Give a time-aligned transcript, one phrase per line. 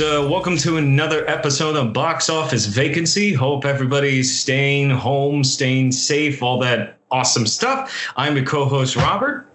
[0.00, 0.12] Folks.
[0.12, 3.32] Uh, welcome to another episode of Box Office Vacancy.
[3.34, 8.10] Hope everybody's staying home, staying safe, all that awesome stuff.
[8.16, 9.46] I'm your co host, Robert.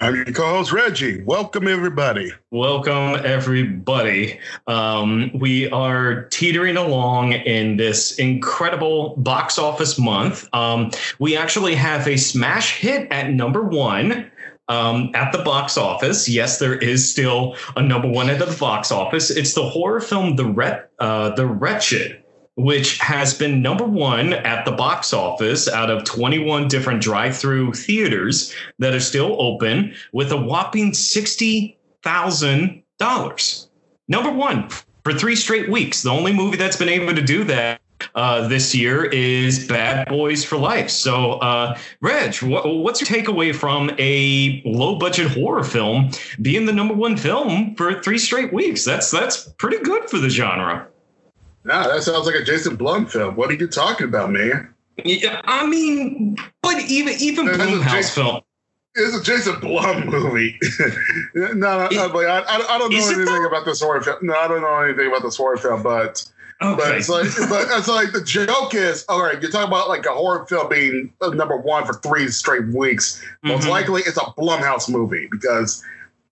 [0.00, 1.22] I'm your co-host Reggie.
[1.22, 2.32] Welcome everybody.
[2.50, 4.40] Welcome everybody.
[4.66, 10.48] Um, we are teetering along in this incredible box office month.
[10.52, 14.31] Um, we actually have a smash hit at number one.
[14.72, 18.90] Um, at the box office, yes, there is still a number one at the box
[18.90, 19.30] office.
[19.30, 22.18] It's the horror film The Ret- uh, The Wretched
[22.54, 27.72] which has been number one at the box office out of 21 different drive through
[27.72, 33.68] theaters that are still open with a whopping $60,000.
[34.08, 34.68] Number one
[35.02, 36.02] for three straight weeks.
[36.02, 37.80] The only movie that's been able to do that
[38.14, 40.90] uh, this year is Bad Boys for Life.
[40.90, 46.72] So, uh, Reg, wh- what's your takeaway from a low budget horror film being the
[46.72, 48.84] number one film for three straight weeks?
[48.84, 50.86] That's that's pretty good for the genre.
[51.64, 53.36] Nah, that sounds like a Jason Blum film.
[53.36, 54.74] What are you talking about, man?
[55.04, 58.40] Yeah, I mean, but even even is Blumhouse film.
[58.94, 60.58] It's a Jason Blum movie.
[61.34, 64.18] no, no, It- no, I, I, I don't know anything about this horror film.
[64.22, 66.30] No, I don't know anything about this horror film, but
[66.76, 69.40] but it's like but it's like the joke is all right.
[69.40, 73.22] You're talking about like a horror film being uh, number one for three straight weeks.
[73.42, 73.70] Most Mhm.
[73.70, 75.82] likely, it's a Blumhouse movie because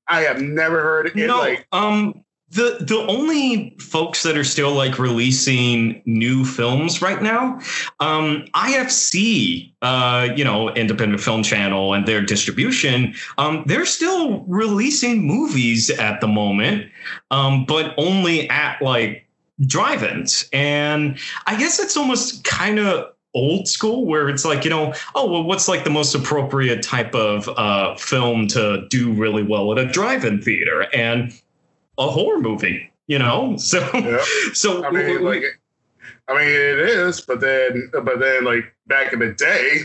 [0.08, 1.16] I have never heard it.
[1.16, 7.22] no, like um, the the only folks that are still like releasing new films right
[7.22, 7.60] now,
[8.00, 15.22] um, IFC, uh, you know, Independent Film Channel and their distribution, um, they're still releasing
[15.26, 16.90] movies at the moment,
[17.30, 19.24] um, but only at like
[19.66, 24.92] drive-ins, and I guess it's almost kind of old school where it's like you know
[25.14, 29.70] oh well what's like the most appropriate type of uh, film to do really well
[29.70, 31.32] at a drive-in theater and
[31.96, 34.24] a horror movie you know so Yeah.
[34.52, 35.44] so I mean, like,
[36.30, 39.80] I mean, it is, but then, but then, like back in the day,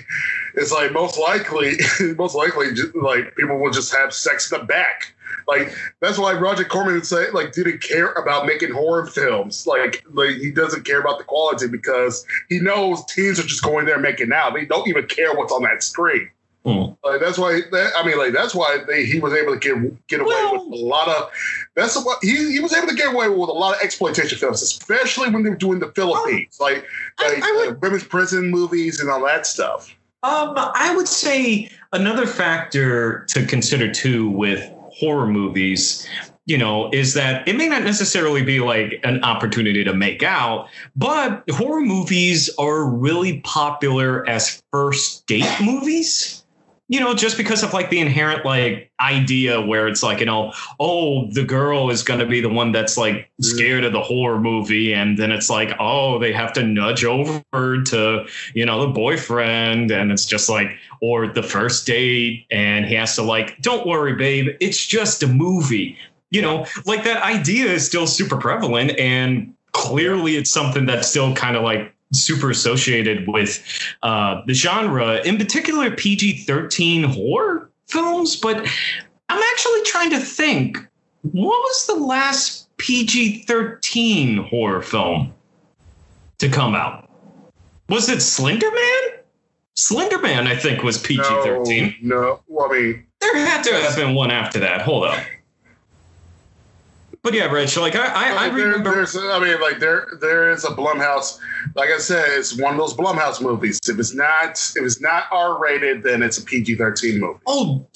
[0.54, 1.78] it's like most likely,
[2.18, 5.15] most likely, like people will just have sex in the back.
[5.48, 9.68] Like that's why Roger Corman said, like, didn't care about making horror films.
[9.68, 13.86] Like, like he doesn't care about the quality because he knows teens are just going
[13.86, 14.54] there making out.
[14.54, 16.30] They don't even care what's on that screen.
[16.66, 16.94] Hmm.
[17.04, 20.08] Like that's why that, I mean, like that's why they, he was able to get
[20.08, 21.30] get away Well- with a lot of.
[21.76, 24.64] That's what he, he was able to get away with a lot of exploitation films,
[24.64, 26.84] especially when they were doing the Philippines, like
[27.20, 29.96] I- like I uh, women's prison movies and all that stuff.
[30.24, 36.08] Um, I would say another factor to consider too with horror movies,
[36.46, 40.68] you know, is that it may not necessarily be like an opportunity to make out,
[40.96, 46.45] but horror movies are really popular as first date movies.
[46.88, 50.54] You know, just because of like the inherent like idea where it's like, you know,
[50.80, 53.28] oh, the girl is going to be the one that's like mm.
[53.40, 54.94] scared of the horror movie.
[54.94, 57.42] And then it's like, oh, they have to nudge over
[57.82, 62.96] to you know, the boyfriend, and it's just like, or the first date, and he
[62.96, 65.98] has to like, don't worry, babe, it's just a movie.
[66.32, 71.34] You know, like that idea is still super prevalent, and clearly it's something that's still
[71.36, 73.64] kind of like super associated with
[74.04, 78.36] uh, the genre, in particular PG 13 horror films.
[78.36, 78.58] But
[79.30, 80.78] I'm actually trying to think
[81.32, 85.34] what was the last PG 13 horror film
[86.38, 87.10] to come out?
[87.90, 89.20] Was it Slender Man?
[89.76, 91.96] Slender Man, I think, was PG 13.
[92.02, 92.40] No, no.
[92.48, 94.82] Well, I mean, There had to have been one after that.
[94.82, 95.20] Hold up.
[97.26, 98.94] But yeah, Rich, like I, I, I there- remember.
[98.94, 101.40] there's, I mean, like there, there is a Blumhouse.
[101.74, 103.80] Like I said, it's one of those Blumhouse movies.
[103.90, 107.40] If it's not, if it's not R rated, then it's a PG thirteen movie.
[107.48, 107.88] Oh,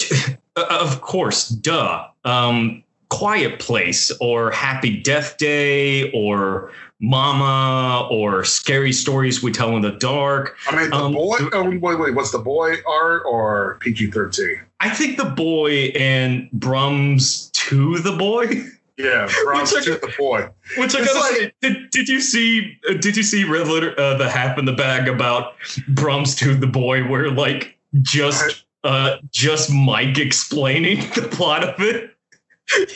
[0.56, 2.08] of course, duh.
[2.24, 9.82] Um, Quiet Place or Happy Death Day or Mama or Scary Stories We Tell in
[9.82, 10.56] the Dark.
[10.68, 11.36] I mean, the Um, boy.
[11.52, 12.14] Oh, wait, wait.
[12.16, 14.60] What's the boy R or PG thirteen?
[14.80, 18.64] I think the boy and Brahms to the boy.
[19.02, 20.48] Yeah, Bronx Which I- to the boy.
[20.76, 22.76] Which I gotta say, did, did you see?
[22.88, 25.54] uh, Did you see Red Letter, uh, the half in the bag about
[25.88, 32.10] Brahms to the boy, where like just uh just Mike explaining the plot of it?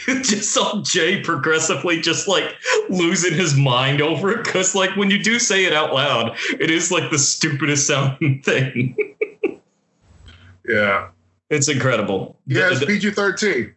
[0.07, 2.45] You just saw Jay progressively just like
[2.91, 6.71] losing his mind over it because like when you do say it out loud, it
[6.71, 8.97] is like the stupidest sounding thing.
[10.69, 11.09] Yeah,
[11.51, 12.37] It's incredible.
[12.47, 12.69] yeah.
[12.71, 13.75] It's PG thirteen.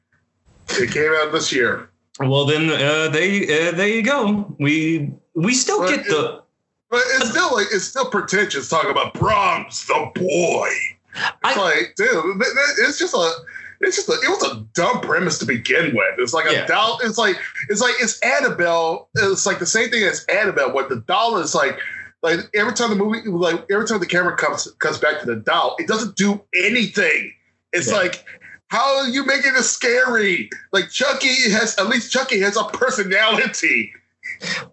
[0.70, 1.90] It came out this year.
[2.20, 4.56] Well, then uh, they uh, there you go.
[4.60, 6.42] We we still But get the.
[6.90, 10.70] But it's still like it's still pretentious talking about Brahms, the boy.
[11.16, 12.42] It's I- like, dude,
[12.80, 13.32] it's just a
[13.82, 16.16] it's just a, it was a dumb premise to begin with.
[16.18, 16.66] It's like a Yeah.
[16.66, 17.00] doll.
[17.04, 17.38] It's like
[17.70, 19.10] it's like it's Annabelle.
[19.16, 21.78] It's like the same thing as Annabelle, where the doll is like
[22.24, 25.36] like every time the movie like every time the camera comes comes back to the
[25.36, 27.34] doll, it doesn't do anything.
[27.74, 27.98] It's Yeah.
[27.98, 28.24] like
[28.70, 30.50] how are you making it scary?
[30.72, 33.94] Like Chucky has at least Chucky has a personality.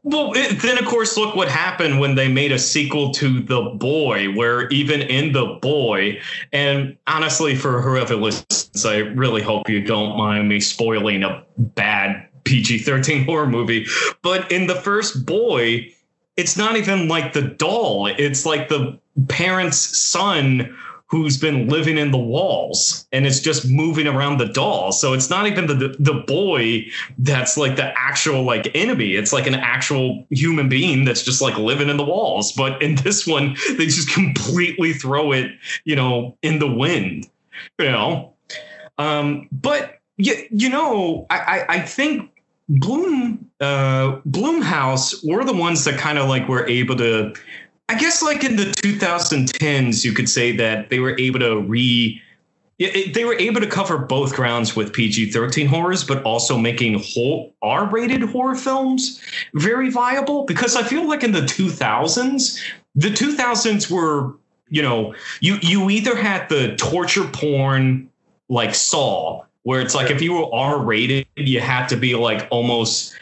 [0.02, 3.62] Well, it, then of course, look what happened when they made a sequel to The
[3.62, 6.20] Boy, where even in The Boy,
[6.52, 12.28] and honestly, for whoever listens, I really hope you don't mind me spoiling a bad
[12.44, 13.86] PG 13 horror movie.
[14.22, 15.90] But in the first Boy,
[16.36, 18.98] it's not even like the doll, it's like the
[19.28, 20.76] parent's son
[21.14, 24.90] who's been living in the walls and it's just moving around the doll.
[24.90, 26.86] So it's not even the, the, boy
[27.18, 29.14] that's like the actual like enemy.
[29.14, 32.50] It's like an actual human being that's just like living in the walls.
[32.50, 35.52] But in this one, they just completely throw it,
[35.84, 37.28] you know, in the wind.
[37.78, 38.32] You know?
[38.98, 42.28] Um, but you, you know, I, I, I think
[42.68, 47.34] Blum uh Blumhouse were the ones that kind of like were able to
[47.88, 52.20] I guess like in the 2010s, you could say that they were able to re.
[52.78, 57.54] it- They were able to cover both grounds with PG-13 horrors, but also making whole
[57.62, 59.20] R-rated horror films
[59.54, 60.44] very viable.
[60.44, 62.58] Because I feel like in the 2000s,
[62.94, 64.34] the 2000s were,
[64.70, 68.08] you know, you you either had the torture porn
[68.48, 73.14] like Saw, where it's like if you were R-rated, you had to be like almost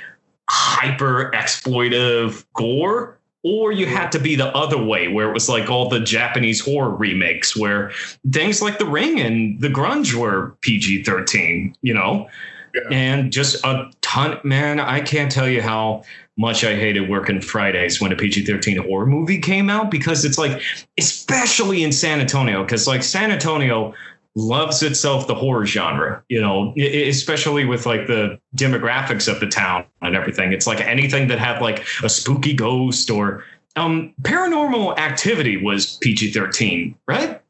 [0.48, 5.68] hyper exploitive gore or you had to be the other way where it was like
[5.68, 7.90] all the japanese horror remakes where
[8.30, 12.28] things like the ring and the grudge were pg-13 you know
[12.74, 12.80] Yeah.
[12.90, 16.02] and just a ton man i can't tell you how
[16.36, 20.62] much i hated working fridays when a pg-13 horror movie came out because it's like
[20.98, 23.92] especially in san antonio because like san antonio
[24.34, 29.84] loves itself the horror genre you know especially with like the demographics of the town
[30.00, 33.44] and everything it's like anything that had like a spooky ghost or
[33.76, 37.40] um paranormal activity was pg-13 right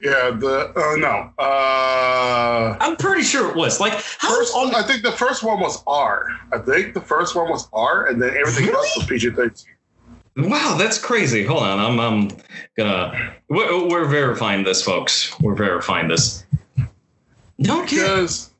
[0.00, 1.30] Yeah, the uh, no.
[1.38, 5.60] Uh, i'm pretty sure it was like how first, on I think the first one
[5.60, 6.26] was R.
[6.52, 9.74] I think the first one was R, and then everything else was PG thirteen.
[10.36, 11.44] Wow, that's crazy.
[11.44, 12.30] Hold on, I'm, I'm
[12.76, 13.34] gonna.
[13.48, 15.38] We're, we're verifying this, folks.
[15.40, 16.44] We're verifying this.
[17.58, 17.96] No kid.
[18.00, 18.50] Because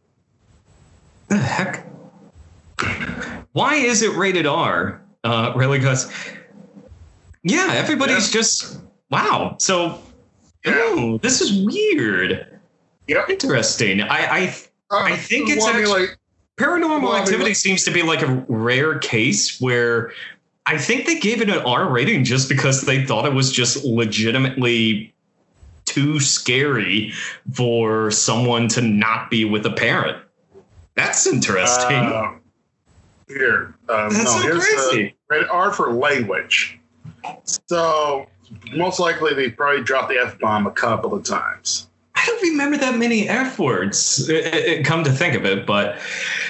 [1.29, 1.87] The heck?
[3.53, 5.03] Why is it rated R?
[5.25, 5.79] Uh, really?
[5.79, 6.13] Because
[7.43, 8.81] yeah, everybody's just
[9.11, 9.57] wow.
[9.59, 10.01] So,
[10.65, 10.75] Yeah.
[10.77, 12.47] oh, this is weird.
[13.09, 13.31] Yep.
[13.31, 14.01] Interesting.
[14.03, 14.55] I, I
[14.91, 16.19] uh, I think it's mean, like
[16.59, 20.13] paranormal Well, I mean, activity what- seems to be like a rare case where
[20.67, 23.85] I think they gave it an R rating just because they thought it was just
[23.85, 25.13] legitimately
[25.85, 27.13] too scary
[27.53, 30.19] for someone to not be with a parent.
[30.95, 31.97] That's interesting.
[31.97, 32.33] uh,
[33.29, 35.03] here, um, That's no, so here's crazy.
[35.29, 36.79] the rated R for language.
[37.67, 38.27] So
[38.75, 41.89] most likely they probably dropped the f bomb a couple of times.
[42.15, 44.29] I don't remember that many F words.
[44.29, 45.99] It, it- it- come to think of it, but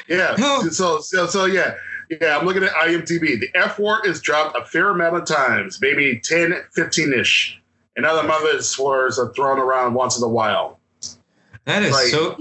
[0.09, 0.35] Yeah.
[0.39, 0.69] Oh.
[0.71, 1.75] So, so so yeah.
[2.21, 3.41] Yeah, I'm looking at IMDb.
[3.41, 7.59] The F word is dropped a fair amount of times, maybe 10, 15 ish.
[7.97, 10.79] And other mothers words are thrown around once in a while.
[11.65, 12.37] that is Like, so.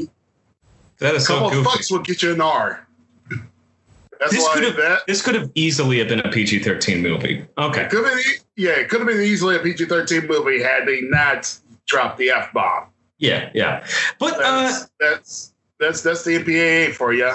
[1.00, 1.70] That A is so couple of goofy.
[1.70, 2.86] fucks will get you an R.
[4.20, 7.44] That's This could have that this could have easily have been a PG thirteen movie.
[7.58, 7.88] Okay.
[7.88, 8.24] could have been,
[8.56, 12.54] yeah, it could have been easily a PG-13 movie had they not dropped the F
[12.54, 12.86] bomb.
[13.18, 13.84] Yeah, yeah.
[14.20, 17.32] But uh, That's that's that's that's the MPAA for you.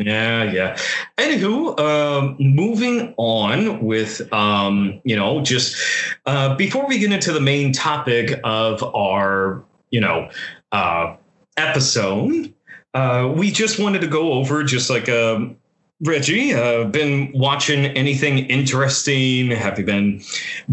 [0.00, 0.78] Yeah, yeah.
[1.18, 5.76] Anywho, um, moving on with, um, you know, just
[6.24, 10.30] uh, before we get into the main topic of our, you know,
[10.72, 11.16] uh,
[11.58, 12.52] episode,
[12.94, 15.56] uh, we just wanted to go over just like um,
[16.00, 16.54] Reggie.
[16.54, 19.50] Uh, been watching anything interesting?
[19.50, 20.20] Have you been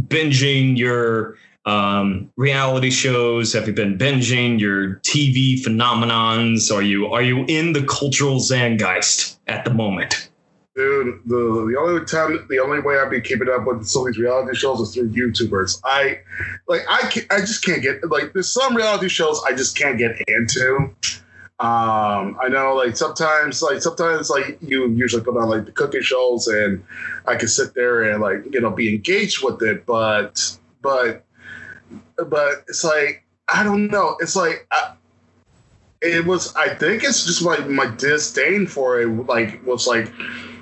[0.08, 1.36] binging your
[1.68, 3.52] um, reality shows?
[3.54, 6.74] Have you been binging your TV phenomenons?
[6.74, 10.30] Are you are you in the cultural zeitgeist at the moment?
[10.76, 11.36] Dude, the
[11.70, 14.56] the only time, the only way I'd be keeping up with some of these reality
[14.56, 15.82] shows is through YouTubers.
[15.84, 16.20] I
[16.68, 18.32] like, I can I just can't get like.
[18.32, 20.94] There's some reality shows I just can't get into.
[21.60, 26.04] Um, I know, like sometimes, like sometimes, like you usually put on like the cooking
[26.04, 26.82] shows, and
[27.26, 31.26] I can sit there and like you know be engaged with it, but but
[32.26, 34.18] but it's like I don't know.
[34.20, 34.94] It's like I,
[36.02, 36.56] it was.
[36.56, 39.08] I think it's just my my disdain for it.
[39.08, 40.12] Like was like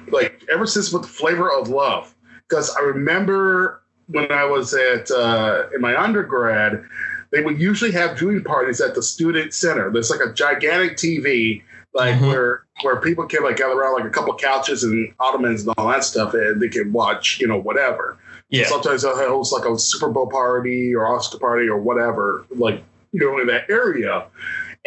[0.10, 2.14] like ever since with the flavor of love,
[2.48, 6.86] because I remember when I was at uh, in my undergrad,
[7.32, 9.92] they would usually have viewing parties at the student center.
[9.92, 12.28] There's like a gigantic TV, like Mhm.
[12.30, 15.88] where where people can like gather around like a couple couches and ottomans and all
[15.90, 18.18] that stuff, and they can watch, you know, whatever.
[18.50, 18.66] Yeah.
[18.68, 23.20] Sometimes they'll host like a Super Bowl party or Oscar party or whatever, like you
[23.20, 24.26] know, in that area.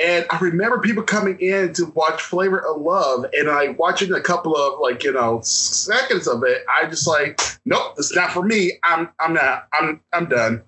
[0.00, 4.21] And I remember people coming in to watch Flavor of Love, and I watching a
[4.21, 6.65] couple of like you know seconds of it.
[6.81, 8.79] I just like, nope, it's not for me.
[8.85, 9.67] I'm I'm not.
[9.73, 10.62] I'm I'm done.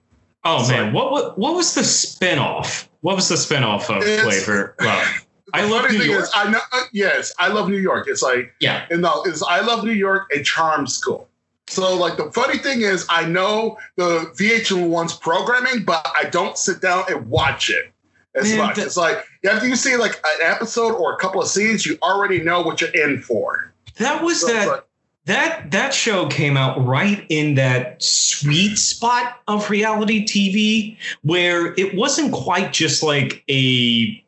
[0.44, 0.84] Oh Sorry.
[0.86, 2.88] man, what, what what was the spinoff?
[3.02, 5.26] What was the spinoff of Flavor Love?
[5.54, 6.22] I love New York.
[6.22, 6.60] is, I know.
[6.72, 8.06] uh, yes, I love New York.
[8.08, 8.86] It's like Yeah.
[8.90, 11.28] and no, is I love New York and Charm School.
[11.70, 16.80] So like the funny thing is, I know the VH1's programming, but I don't sit
[16.82, 17.92] down and watch it
[18.34, 18.78] as Man, much.
[18.78, 22.40] it's like after you see like an episode or a couple of scenes, you already
[22.42, 23.72] know what you're in for.
[23.98, 24.84] That was So that like,
[25.26, 31.94] that that show came out right in that sweet spot of reality TV where it
[31.94, 34.24] wasn't quite just like a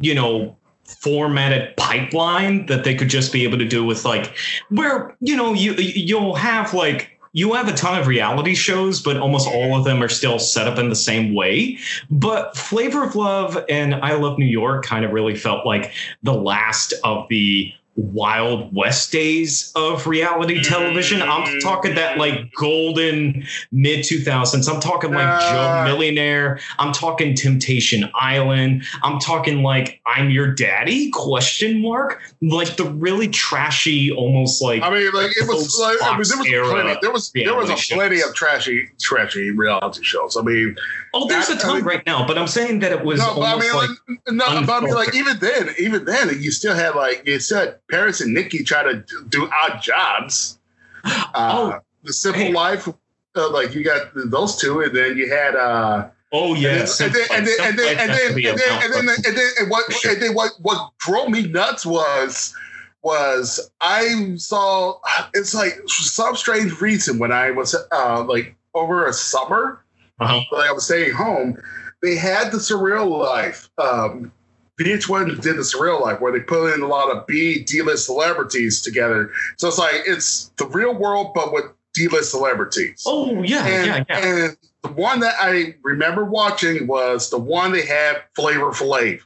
[0.00, 0.56] you know
[0.98, 4.36] formatted pipeline that they could just be able to do with like
[4.68, 9.16] where you know you you'll have like you have a ton of reality shows but
[9.16, 11.78] almost all of them are still set up in the same way.
[12.10, 15.92] But flavor of love and i love new york kind of really felt like
[16.22, 23.44] the last of the wild west days of reality television i'm talking that like golden
[23.72, 25.84] mid 2000s i'm talking like Uh.
[25.84, 32.76] joe millionaire i'm talking temptation island i'm talking like i'm your daddy question mark like
[32.76, 35.78] the really trashy almost like I mean, like it was.
[35.78, 36.98] Like, I mean, there was plenty.
[37.02, 40.36] There was there was a reality plenty of trashy trashy reality shows.
[40.36, 40.74] I mean,
[41.12, 43.18] oh there's a that- I ton mean- right now but i'm saying that it was
[43.20, 46.30] no, but I mean, like like, no, but I mean, like even then, even then,
[46.40, 50.58] you still had like you said, Paris and Nikki try to do- do odd jobs.
[51.04, 52.52] Uh, Oh, the Simple hey.
[52.52, 55.56] Life, uh, like you got those two, and then you had.
[55.56, 59.68] uh oh yeah and then and then and then and then and then and and
[59.68, 60.12] what sure.
[60.12, 62.54] and then what what drove me nuts was
[63.02, 65.00] was I saw
[65.34, 69.82] it's like for some strange reason when I was uh like over a summer
[70.20, 70.40] uh-huh.
[70.52, 71.56] like I was staying home,
[72.02, 73.70] they had the surreal life.
[73.78, 74.32] Um,
[74.80, 78.06] VH1 did the real life where they put in a lot of B D list
[78.06, 79.30] celebrities together.
[79.58, 83.04] So it's like it's the real world, but with D list celebrities.
[83.06, 87.72] oh yeah and, yeah yeah and the one that I remember watching was the one
[87.72, 89.20] they had Flavor Flav,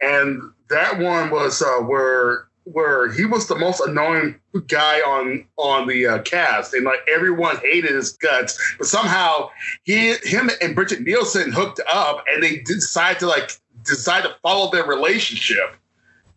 [0.00, 5.88] and that one was uh, where where he was the most annoying guy on on
[5.88, 9.50] the uh, cast, and like everyone hated his guts, but somehow
[9.82, 13.50] he him and Brigitte Nielsen hooked up, and they decided to like
[13.84, 15.76] decide to follow their relationship.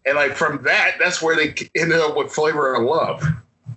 [0.06, 3.24] And like from that, that's where they ended up with Flavor of Love.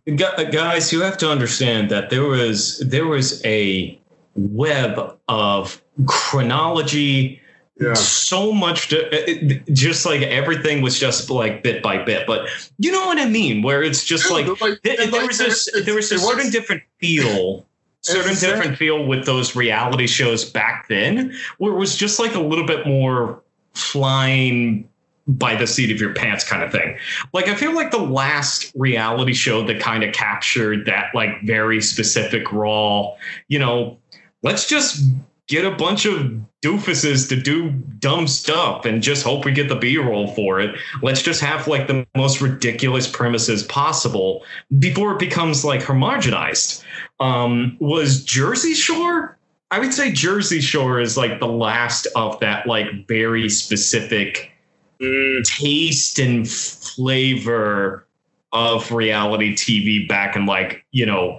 [0.06, 3.98] Uh, guys you have to understand that there was there was a
[4.34, 7.40] web of chronology
[7.80, 7.94] Yeah.
[7.94, 12.48] so much to, it- it- just like everything was just like bit by bit but
[12.78, 15.68] you know what i mean where it's just like like, there, and, there was this
[15.84, 17.66] there was a certain different feel
[18.02, 22.40] certain different feel with those reality shows back then where it was just like a
[22.40, 23.42] little bit more
[23.78, 24.88] flying
[25.26, 26.96] by the seat of your pants kind of thing.
[27.32, 31.82] Like i feel like the last reality show that kind of captured that like very
[31.82, 33.14] specific raw
[33.48, 33.98] you know
[34.42, 35.04] let's just
[35.48, 37.70] get a bunch of doofuses to do
[38.00, 40.78] dumb stuff and just hope we get the b-roll for it.
[41.02, 44.44] Let's just have like the most ridiculous premises possible
[44.78, 46.84] before it becomes like homogenized.
[47.20, 49.37] Um was jersey shore
[49.70, 54.52] i would say jersey shore is like the last of that like very specific
[55.00, 58.04] Mm, taste and flavor
[58.52, 61.38] of reality tv back in like you know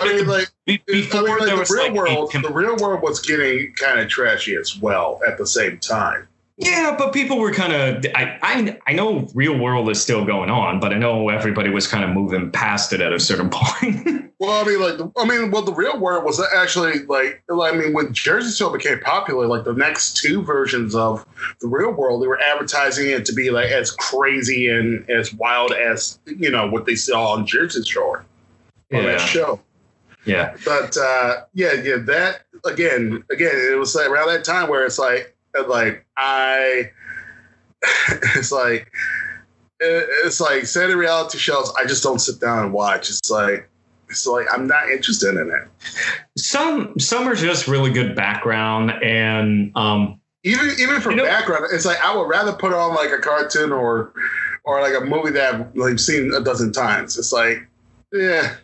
[0.00, 3.02] I mean, like before I mean, like, the real like world, a- the real world
[3.02, 6.28] was getting kind of trashy as well at the same time.
[6.64, 8.04] Yeah, but people were kind of.
[8.14, 11.86] I, I I know real world is still going on, but I know everybody was
[11.88, 14.32] kind of moving past it at a certain point.
[14.38, 17.72] Well, I mean, like, the- I mean, well, the real world was actually like, I
[17.72, 21.26] mean, when Jersey Shore became popular, like the next two versions of
[21.60, 25.72] the real world, they were advertising it to be like as crazy and as wild
[25.72, 28.24] as you know what they saw on Jersey Shore
[28.92, 29.60] on that show.
[30.24, 30.54] yeah.
[30.64, 34.98] But uh, yeah, yeah, that again, again, it was like around that time where it's
[34.98, 35.34] like,
[35.68, 36.90] like I,
[38.36, 38.90] it's like,
[39.80, 43.10] it's like certain reality shows I just don't sit down and watch.
[43.10, 43.68] It's like,
[44.08, 45.68] it's like I'm not interested in it.
[46.36, 51.66] Some some are just really good background, and um, Even even for You know- background,
[51.72, 54.12] it's like I would rather put on like a cartoon or
[54.64, 57.18] or like a movie that I've like seen a dozen times.
[57.18, 57.66] It's like,
[58.12, 58.54] yeah.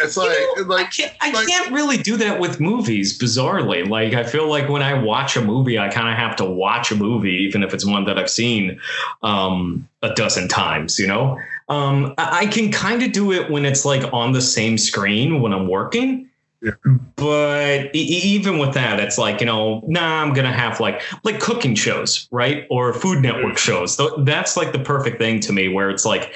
[0.00, 3.18] It's like, You know, like I can't, I like- can't really do that with movies.
[3.18, 6.44] Bizarrely, like I feel like when I watch a movie, I kind of have to
[6.44, 8.80] watch a movie, even if it's one that I've seen
[9.22, 10.98] um, a dozen times.
[10.98, 11.38] You know,
[11.68, 15.40] um, I, I can kind of do it when it's like on the same screen
[15.42, 16.28] when I'm working.
[16.62, 16.70] Yeah.
[17.16, 21.40] But e- even with that, it's like you know, nah, I'm gonna have like like
[21.40, 23.96] cooking shows, right, or Food Network shows.
[23.96, 26.34] Th- That's like the perfect thing to me, where it's like,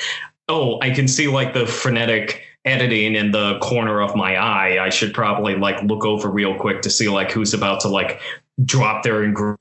[0.49, 4.85] oh, I can see like the frenetic editing in the corner of my eye.
[4.85, 8.21] I should probably like look over real quick to see like who's about to like
[8.65, 9.57] drop their ingre-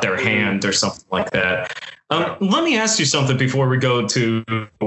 [0.00, 1.76] their hand or something like that.
[2.10, 4.44] Um, let me ask you something before we go to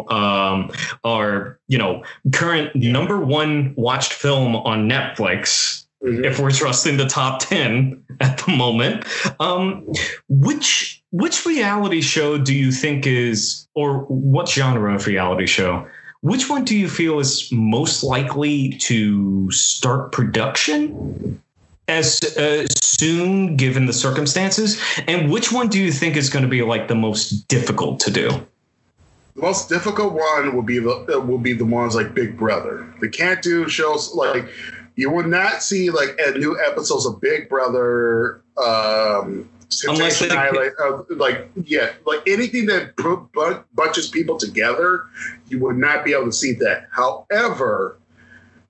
[0.09, 0.71] um,
[1.03, 5.85] our, you know, current number one watched film on Netflix.
[6.03, 6.25] Mhm.
[6.25, 9.05] If we're trusting the top ten at the moment,
[9.39, 9.83] um,
[10.29, 15.87] which which reality show do you think is, or what genre of reality show?
[16.21, 21.41] Which one do you feel is most likely to start production
[21.87, 24.81] as uh, soon, given the circumstances?
[25.07, 28.11] And which one do you think is going to be like the most difficult to
[28.11, 28.29] do?
[29.35, 32.91] The most difficult one will be the will be the ones like Big Brother.
[32.99, 34.47] They can't do shows like
[34.95, 38.41] you will not see like new episodes of Big Brother.
[38.57, 39.47] Um,
[39.89, 40.35] Unless they-
[40.79, 45.05] uh, like yeah, like anything that bu- bu- bunches people together,
[45.49, 46.87] you would not be able to see that.
[46.91, 47.97] However,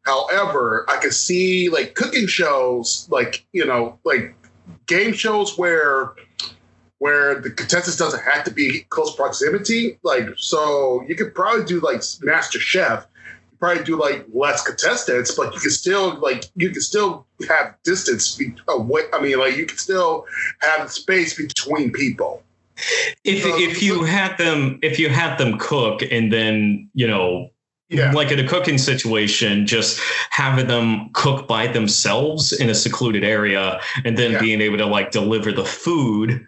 [0.04, 4.36] however, I can see like cooking shows, like you know, like
[4.88, 6.14] game shows where
[7.00, 10.00] where the contestants doesn't have to be close proximity.
[10.02, 13.06] Like, so you could probably do like Master Chef.
[13.60, 18.36] Probably do like less contestants, but you can still like you can still have distance
[18.36, 19.02] be- uh, away.
[19.14, 20.26] I mean, like you can still
[20.62, 22.44] have space between people.
[23.24, 27.50] If So- if you had them if you had them cook and then you know
[27.90, 33.24] Yeah, like in a cooking situation, just having them cook by themselves in a secluded
[33.24, 34.42] area and then Yeah.
[34.42, 36.46] being able to like deliver the food,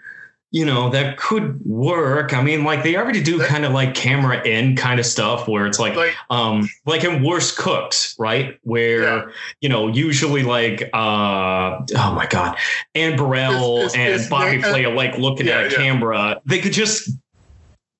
[0.51, 2.33] you know, that could work.
[2.33, 5.67] I mean, like they already do kind of like camera in kind of stuff where
[5.67, 8.57] it's like, like um, like in Worst Cooks, right?
[8.63, 9.25] Where, Yeah.
[9.61, 12.57] you know, usually like, uh, oh my God,
[12.95, 15.77] Anne Burrell It's- it's- and it's Bobby Flay are like looking Yeah, at a yeah.
[15.77, 16.41] camera.
[16.45, 17.11] They could just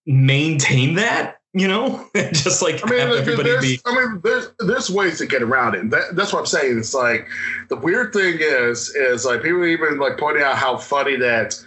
[0.06, 1.36] maintain that.
[1.54, 5.18] You know, just like I mean, have everybody there's, be I mean, there's there's ways
[5.18, 5.90] to get around it.
[5.90, 6.78] That, that's what I'm saying.
[6.78, 7.28] It's like
[7.70, 11.60] the weird thing is is like people even like pointing out how funny that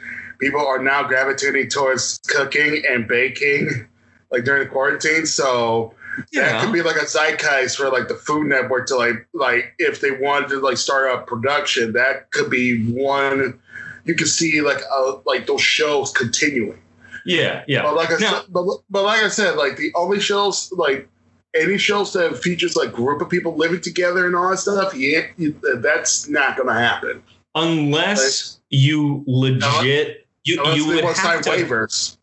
[0.43, 3.87] people are now gravitating towards cooking and baking,
[4.33, 5.25] like during the quarantine.
[5.25, 5.95] So
[6.33, 6.53] yeah.
[6.53, 10.01] that could be like a zeitgeist for like the Food Network to like like if
[10.01, 13.59] they wanted to like start up production, that could be one.
[14.05, 16.79] You could see like uh, like those shows continuing.
[17.25, 17.83] Yeah, yeah.
[17.83, 21.09] But like I Now- said, but, but like I said, like the only shows, like
[21.55, 25.29] any shows that features like group of people living together and all that stuff, yeah,
[25.77, 27.23] that's not gonna happen
[27.55, 31.51] Unless you legit, you unless you would sign have to.
[31.51, 32.17] waivers.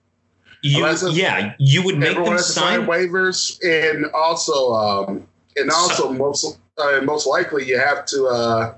[0.62, 2.86] You, yeah, you would make them sign sign.
[2.86, 8.28] waivers, and also, um, and also most uh, most likely you have to.
[8.28, 8.76] Uh,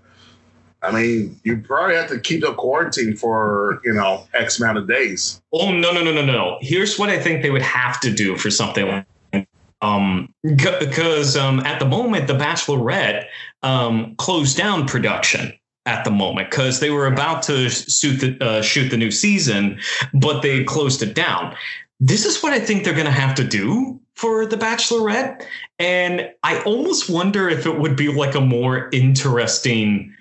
[0.83, 4.87] I mean, you probably have to keep them quarantined for you know X amount of
[4.87, 5.41] days.
[5.51, 6.57] Oh no no no no no!
[6.61, 9.47] Here's what I think they would have to do for something like.
[9.83, 13.25] Um, because um, at the moment, The Bachelorette
[13.63, 15.51] um, closed down production
[15.85, 19.79] at the moment because they were about to shoot the uh, shoot the new season,
[20.13, 21.55] but they closed it down.
[21.99, 25.45] This is what I think they're going to have to do for The Bachelorette,
[25.79, 30.13] and I almost wonder if it would be like a more interesting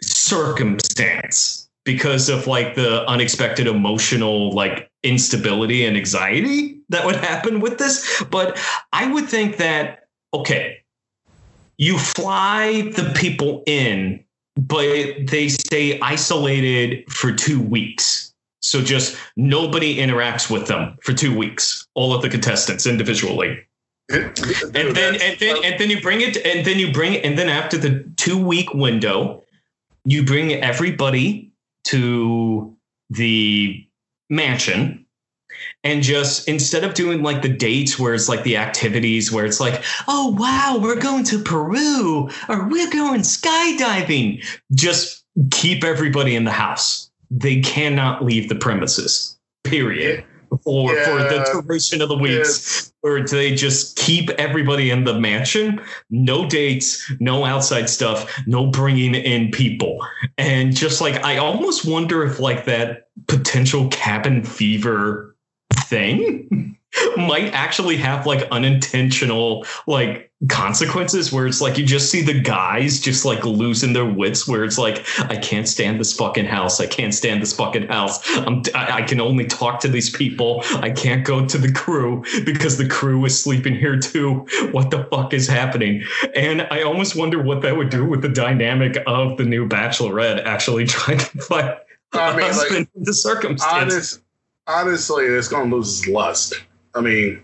[0.00, 7.78] circumstance because of like the unexpected emotional like instability and anxiety that would happen with
[7.78, 8.58] this but
[8.92, 10.76] i would think that okay
[11.78, 14.22] you fly the people in
[14.58, 18.34] but they stay isolated for 2 weeks.
[18.60, 23.60] So just nobody interacts with them for 2 weeks all of the contestants individually.
[24.10, 24.34] And
[24.74, 27.48] then and then and then you bring it and then you bring it and then
[27.48, 29.44] after the two week window
[30.04, 31.52] you bring everybody
[31.84, 32.74] to
[33.10, 33.86] the
[34.30, 35.04] mansion
[35.88, 39.60] and just instead of doing like the dates where it's like the activities where it's
[39.60, 46.44] like oh wow we're going to peru or we're going skydiving just keep everybody in
[46.44, 47.10] the house.
[47.30, 50.24] They cannot leave the premises period
[50.64, 55.80] for for the duration of the weeks or they just keep everybody in the mansion.
[56.10, 60.04] No dates no outside stuff no bringing in people.
[60.38, 65.36] And just like i almost wonder if like that potential cabin fever
[65.88, 66.76] thing
[67.16, 73.00] might actually have like unintentional like consequences where it's like you just see the guys
[73.00, 76.80] just like losing their wits where it's like i can't stand this fucking house.
[76.80, 78.18] I can't stand this fucking house.
[78.38, 80.62] I'm, I, I can only talk to these people.
[80.76, 84.46] I can't go to the crew because the crew is sleeping here too.
[84.72, 86.02] What the fuck is happening?
[86.34, 90.44] And i almost wonder what that would do with the dynamic of the new bachelorette
[90.44, 91.76] actually trying to find
[92.12, 93.94] I mean, husband like, the circumstances.
[93.94, 94.20] honest,
[94.68, 96.54] honestly, it's gonna lose its lust.
[96.94, 97.42] I mean,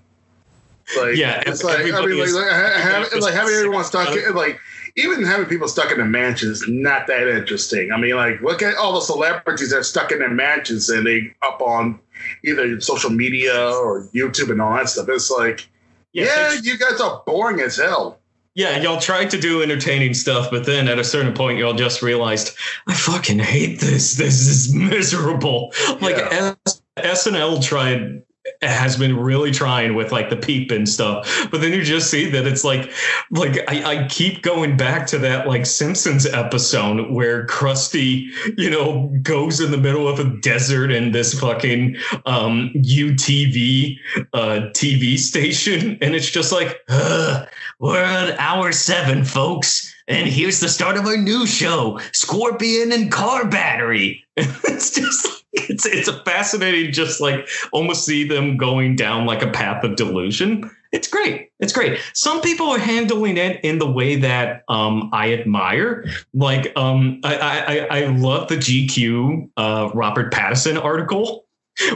[0.96, 4.14] like, Yeah, it's like I mean, like, is- like, ha- everybody's like having everyone stuck,
[4.16, 4.60] in, like
[4.96, 7.90] even having people stuck in a mansion is not that interesting.
[7.90, 11.06] I mean, like look at all the celebrities that are stuck in their mansions and
[11.06, 11.98] they up on
[12.44, 15.08] either social media or YouTube and all that stuff.
[15.08, 15.66] It's like,
[16.12, 18.18] yeah, they- you guys are boring as hell.
[18.56, 22.02] Yeah, y'all tried to do entertaining stuff, but then at a certain point, y'all just
[22.02, 22.56] realized,
[22.86, 24.14] I fucking hate this.
[24.14, 25.72] This is miserable.
[26.00, 26.54] Like Yeah.
[26.64, 28.22] S- SNL tried
[28.60, 32.28] has been really trying with like the peep and stuff but then you just see
[32.28, 32.92] that it's like
[33.30, 38.26] like I, I keep going back to that like simpsons episode where krusty
[38.58, 43.96] you know goes in the middle of a desert in this fucking um utv
[44.34, 49.94] uh tv station and it's just like "Ugh, we're at hour seven, folks.
[50.06, 54.24] And here's the start of our new show, Scorpion and Car Battery.
[54.36, 59.50] it's just it's it's a fascinating, just like almost see them going down like a
[59.50, 60.70] path of delusion.
[60.92, 61.50] It's great.
[61.58, 61.98] It's great.
[62.12, 66.04] Some people are handling it in the way that um, I admire.
[66.32, 71.43] Like um, I, I I love the GQ uh, Robert Pattinson article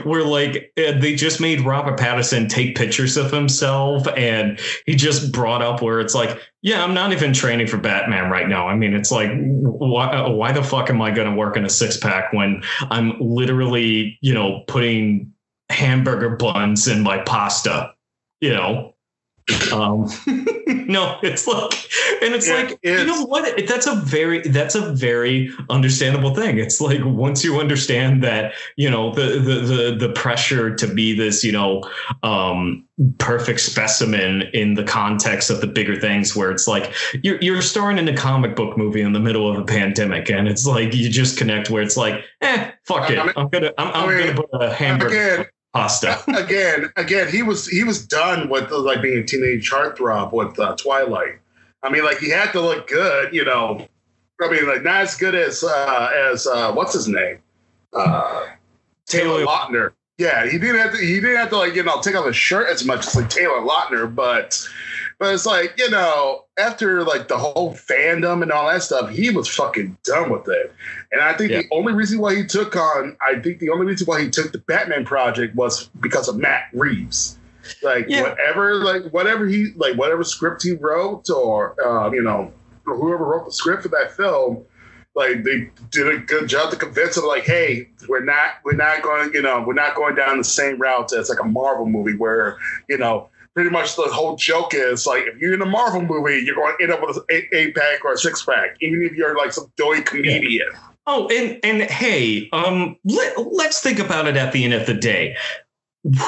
[0.05, 5.33] where like uh, they just made Robert Pattinson take pictures of himself and he just
[5.33, 8.69] brought up where it's like yeah I'm not even training for Batman right now.
[8.69, 11.71] I mean it's like why, why the fuck am I going to work in a
[11.71, 15.33] six pack when I'm literally you know putting
[15.71, 17.93] hamburger buns in my pasta
[18.41, 18.95] you know
[19.73, 20.09] um
[20.87, 21.73] no it's like
[22.23, 23.67] and it's Yeah, like you know what?
[23.67, 26.59] That's a very that's a very understandable thing.
[26.59, 31.15] It's like once you understand that you know the the the, the pressure to be
[31.17, 31.89] this you know
[32.23, 32.85] um
[33.19, 37.97] perfect specimen in the context of the bigger things where it's like you're, you're starring
[37.97, 41.09] in a comic book movie in the middle of a pandemic and it's like you
[41.09, 43.19] just connect where it's like eh fuck it.
[43.37, 48.05] i'm gonna i'm, I'm gonna put a hamburger pasta again, again, he was he was
[48.07, 51.39] done with like being a teenage heartthrob with uh, Twilight.
[51.83, 53.87] I mean, like he had to look good, you know.
[54.41, 57.39] I mean, like not as good as uh, as uh, what's his name,
[57.93, 58.47] uh,
[59.07, 59.93] Taylor Taylor- Lautner.
[60.19, 60.99] Yeah, he didn't have to.
[60.99, 63.31] He didn't have to like you know take off his shirt as much as like
[63.31, 64.61] Taylor Lautner, but
[65.19, 69.31] but it's like you know after like the whole fandom and all that stuff, he
[69.31, 70.73] was fucking done with it.
[71.13, 71.63] And I think Yeah.
[71.63, 74.51] the only reason why he took on, I think the only reason why he took
[74.53, 77.39] the Batman project was because of Matt Reeves.
[77.83, 78.23] Like Yeah.
[78.23, 82.53] whatever, like whatever he like whatever script he wrote, or um, you know
[82.85, 84.65] whoever wrote the script for that film,
[85.15, 89.03] like they did a good job to convince him, like, hey, we're not we're not
[89.03, 92.17] going, you know, we're not going down the same route as like a Marvel movie
[92.17, 93.29] where you know.
[93.59, 96.77] Pretty much the whole joke is like if you're in a Marvel movie, you're going
[96.79, 99.37] to end up with an eight, eight pack or a six pack, even if you're
[99.37, 100.69] like some doughy comedian.
[101.09, 104.95] Oh, and and hey, um, let, let's think about it at the end of the
[104.95, 105.37] day.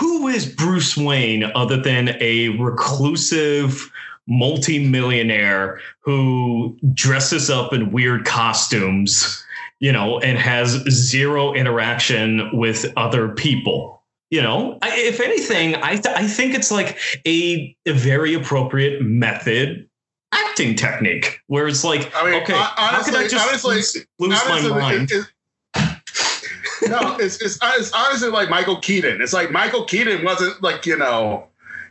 [0.00, 3.92] Who is Bruce Wayne other than a reclusive
[4.26, 9.40] multimillionaire who dresses up in weird costumes,
[9.78, 13.99] you know, and has zero interaction with other people?
[14.30, 19.02] You know, I, if anything, I th- I think it's like a, a very appropriate
[19.02, 19.88] method
[20.32, 23.74] acting technique where it's like, I mean, okay, hon- how can I honestly- just honestly-
[23.74, 25.10] lose, lose my mind?
[25.10, 25.26] it-
[25.74, 29.20] it- no, it's, it's it's honestly like Michael Keaton.
[29.20, 31.46] It's like Michael Keaton wasn't like you know,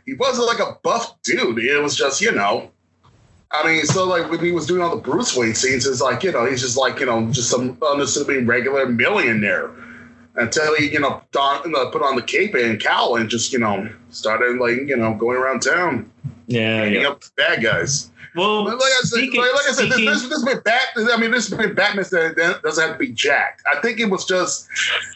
[0.06, 1.58] he wasn't like a buff dude.
[1.58, 2.70] It was just you know,
[3.52, 6.22] I mean, so like when he was doing all the Bruce Wayne scenes, it's like
[6.24, 9.70] you know he's just like you know just some unassuming regular millionaire
[10.36, 13.58] until he you know don, uh, put on the cape and cowl and just you
[13.58, 16.10] know started like you know going around town
[16.46, 17.08] Yeah, beating yeah.
[17.08, 18.10] up bad guys.
[18.36, 20.82] Well, like I said, speaking- like, like I said, this, speaking- this, this been bat.
[20.96, 23.60] I mean, this been Batman that doesn't have to be jacked.
[23.76, 24.68] I think it was just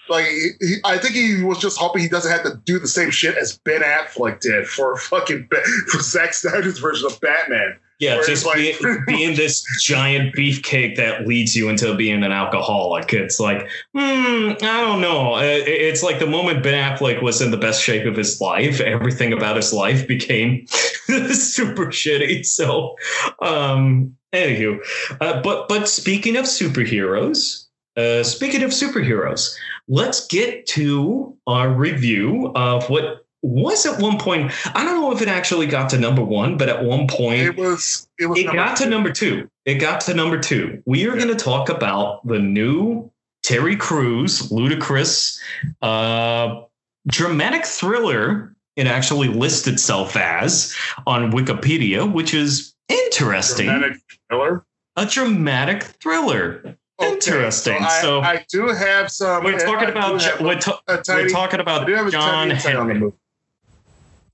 [0.09, 3.11] like he, I think he was just hoping he doesn't have to do the same
[3.13, 5.49] shit as Ben Affleck did for fucking
[5.93, 7.77] for Zack Snyder's version of Batman.
[8.05, 12.33] Yeah, where just it's be, being this giant beefcake that leads you into being an
[12.33, 13.13] alcoholic.
[13.13, 15.37] It's like, hmm, I don't know.
[15.39, 18.81] It- It's like the moment Ben Affleck was in the best shape of his life,
[18.81, 20.67] everything about his life became
[21.33, 22.45] super shitty.
[22.47, 22.95] So,
[23.41, 24.79] um, anywho,
[25.21, 29.55] uh, but but speaking of superheroes, uh, speaking of superheroes,
[29.89, 34.53] let's get to our review of what was at one point.
[34.75, 37.57] I don't know if it actually got to number one, but at one point It
[37.57, 38.09] was.
[38.19, 38.39] It was.
[38.39, 39.49] it got to number two.
[39.67, 40.83] It got to number two.
[40.87, 41.25] We are Yeah.
[41.25, 43.11] going to talk about the new
[43.43, 45.39] Terry Crews, ludicrous,
[45.83, 46.63] uh,
[47.07, 48.55] dramatic thriller.
[48.77, 50.75] It actually lists itself as
[51.07, 53.67] on Wikipedia, which is interesting.
[53.67, 53.99] Dramatic
[54.31, 54.65] thriller.
[54.97, 56.77] A dramatic thriller.
[57.01, 57.79] Okay, Interesting.
[57.83, 59.43] I, So- I do have some.
[59.45, 63.13] We're talking about we're, we're talking about do have a John Henry.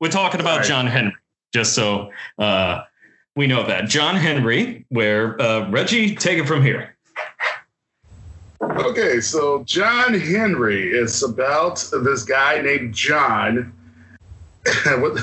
[0.00, 0.66] We're talking about Right.
[0.66, 1.14] John Henry,
[1.52, 2.82] just so uh,
[3.36, 4.86] we know that John Henry.
[4.88, 6.96] Where uh, Reggie, take it from here.
[8.62, 13.72] Okay, so John Henry is about this guy named John.
[14.86, 15.18] what?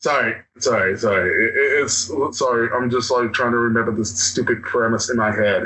[0.00, 1.30] Sorry, sorry, sorry.
[1.30, 2.68] It- it- it's sorry.
[2.74, 5.64] I'm just like trying to remember this stupid premise in my head.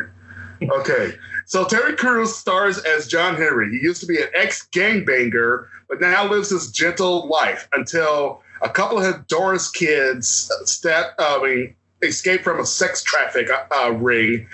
[0.62, 1.12] Okay,
[1.46, 3.70] so Terry Crews stars as John Henry.
[3.70, 8.68] He used to be an ex gangbanger, but now lives his gentle life until a
[8.68, 14.46] couple of Doris kids step, I mean, escape from a sex traffic uh, ring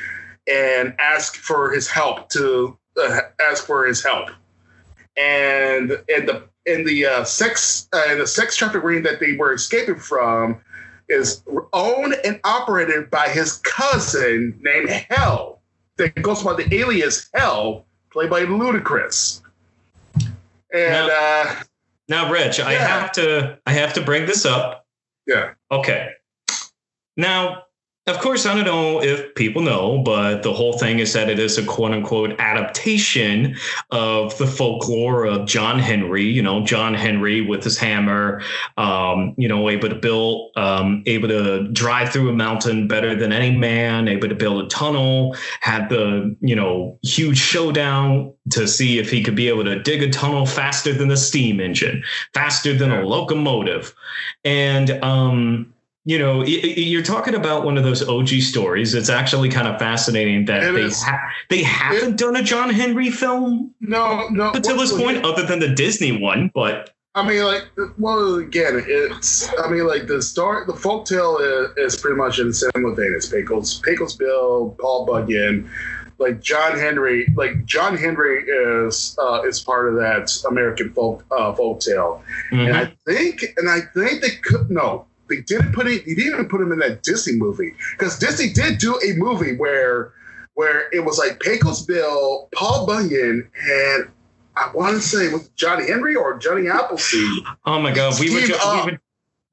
[0.49, 4.31] and ask for his help to uh, ask for his help.
[5.17, 9.37] And in the in the uh, sex uh, in the sex traffic ring that they
[9.37, 10.61] were escaping from
[11.09, 11.43] is
[11.73, 15.61] owned and operated by his cousin named Hell.
[15.99, 19.42] That goes by the alias Hell, played by Ludacris.
[20.73, 21.55] And uh,
[22.09, 24.87] Now, Rich, I have to I have to bring this up.
[25.27, 26.11] yeah, Okay.
[27.17, 27.65] Now,
[28.09, 31.39] of course, I don't know if people know, but the whole thing is that it
[31.39, 33.55] is a quote unquote adaptation
[33.93, 36.25] of the folklore of John Henry.
[36.25, 38.43] You know, John Henry with his hammer,
[38.77, 43.33] um, you know, able to build, um, able to drive through a mountain better than
[43.33, 48.99] any man, able to build a tunnel, had the, you know, huge showdown to see
[48.99, 52.03] if he could be able to dig a tunnel faster than a steam engine,
[52.35, 53.95] faster than a locomotive.
[54.45, 55.72] And, um,
[56.05, 58.93] you know, you're talking about one of those OG stories.
[58.95, 63.11] It's actually kind of fascinating that It they ha- they haven't done a John Henry
[63.11, 64.51] film no, no.
[64.53, 66.51] until this well, point, other than the Disney one.
[66.55, 69.49] But I mean, like, well, again, it's.
[69.59, 71.41] I mean, like the story, the folktale
[71.77, 75.71] is, is pretty much in the similar vein as Pecos, Pecos Bill, Paul Bunyan,
[76.19, 77.33] like John Henry.
[77.37, 82.67] Like John Henry is uh, is part of that American folk uh, folktale, mhm.
[82.67, 86.05] and I think, and I think they could no, they didn't put it.
[86.07, 89.57] They didn't even put him in that Disney movie because Disney did do a movie
[89.57, 90.13] where
[90.55, 94.09] where it was like Pecos Bill, Paul Bunyan, and
[94.57, 97.43] I want to say was Johnny Henry or Johnny Appleseed.
[97.65, 98.55] oh my god, we were, ju-
[98.85, 98.99] we were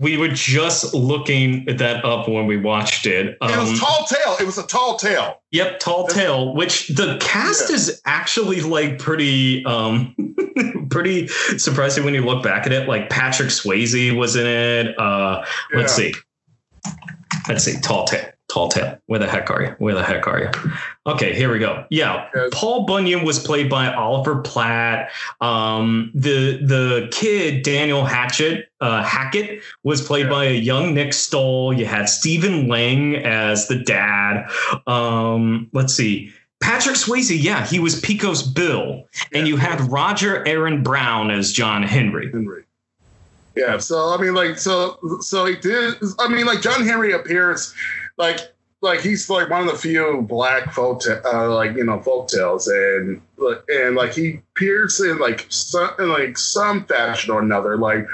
[0.01, 3.27] we were just looking at that up when we watched it.
[3.29, 4.35] it Um, was Tall Tale.
[4.39, 5.41] It was a Tall Tale.
[5.51, 7.75] Yep, Tall That's- Tale, which the cast Yeah.
[7.75, 10.15] is actually like pretty um
[10.89, 12.87] pretty surprising when you look back at it.
[12.87, 14.99] Like Patrick Swayze was in it.
[14.99, 16.13] Uh let's see.
[17.47, 18.25] Let's see, Tall Tale.
[18.47, 18.97] Tall Tale.
[19.05, 19.75] Where the heck are you?
[19.77, 20.71] Where the heck are you?
[21.05, 21.85] Okay, here we go.
[21.91, 22.27] Yeah.
[22.35, 22.49] Yes.
[22.51, 25.11] Paul Bunyan was played by Oliver Platt.
[25.39, 30.31] Um, the the kid Daniel Hatchett uh, Hackett was played Yeah.
[30.31, 31.73] by a young Nick Stahl.
[31.73, 34.49] You had Stephen Lang as the dad.
[34.87, 36.31] Um, let's see.
[36.61, 39.53] Patrick Swayze, yeah, he was Pecos Bill, and Yeah.
[39.53, 42.29] you had Roger Aaron Brown as John Henry.
[42.31, 42.63] Henry.
[43.55, 45.95] Yeah, so I mean, like, so so he did.
[46.19, 47.73] I mean, like, John Henry appears,
[48.17, 48.39] like,
[48.81, 52.67] like he's like one of the few black folk, uh, like you know, folk tales,
[52.67, 57.77] and like, and like he appears in like some in like some fashion or another,
[57.77, 58.05] like,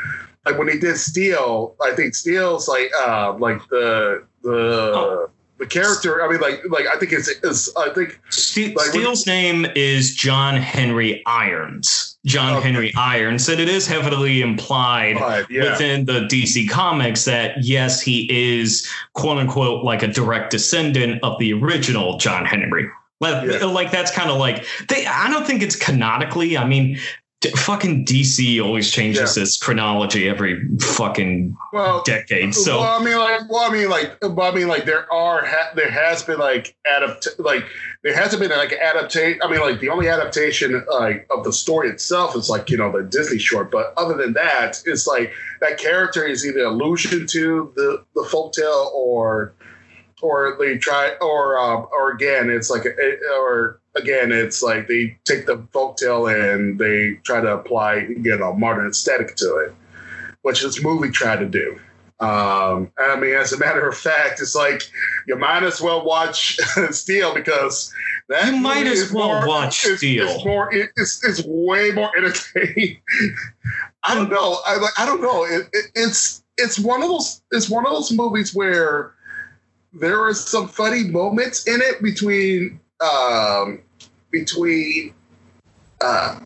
[0.45, 4.51] like when he did Steel, I think Steel's like, uh, like the the.
[4.51, 5.29] Oh.
[5.57, 9.25] The character, I mean, like, like I think it's, it's I think Ste- Like, Steel's
[9.25, 12.17] name is John Henry Irons.
[12.25, 12.67] John Okay.
[12.71, 18.01] Henry Irons, and it is heavily implied uh, yeah, within the DC comics that yes,
[18.01, 18.27] he
[18.59, 22.89] is quote unquote like a direct descendant of the original John Henry.
[23.21, 23.63] Like, Yeah.
[23.65, 25.05] like that's kind of like they.
[25.05, 26.57] I don't think it's canonically.
[26.57, 26.99] I mean,
[27.45, 32.55] d- fucking DC always changes its chronology every fucking well, decade.
[32.55, 35.45] So well, I mean, like, well, I mean, like, well, I mean, like, there are,
[35.45, 37.65] ha- there has been like adapt, like,
[38.03, 39.39] there hasn't been like adaptation.
[39.43, 42.91] I mean, like, the only adaptation like of the story itself is like you know
[42.91, 45.31] the Disney short, but other than that, it's like
[45.61, 49.53] that character is either allusion to the the folktale or
[50.21, 55.17] or they try or um, or again it's like a, or again it's like they
[55.25, 59.73] take the folktale and they try to apply you know modern aesthetic to it
[60.41, 61.79] which this movie tried to do
[62.19, 64.81] um i mean as a matter of fact it's like
[65.27, 66.57] you might as well watch
[66.91, 67.93] steel because
[68.29, 70.27] that You might as well more- watch it's, Steel.
[70.27, 72.99] it's more it- it's, it's way more entertaining
[74.07, 74.59] I don't know.
[74.67, 74.93] I like.
[74.99, 75.45] I don't know.
[75.45, 77.41] It, it, it's it's one of those.
[77.49, 79.13] It's one of those movies where
[79.93, 83.81] there are some funny moments in it between um,
[84.31, 85.13] between
[86.01, 86.39] uh,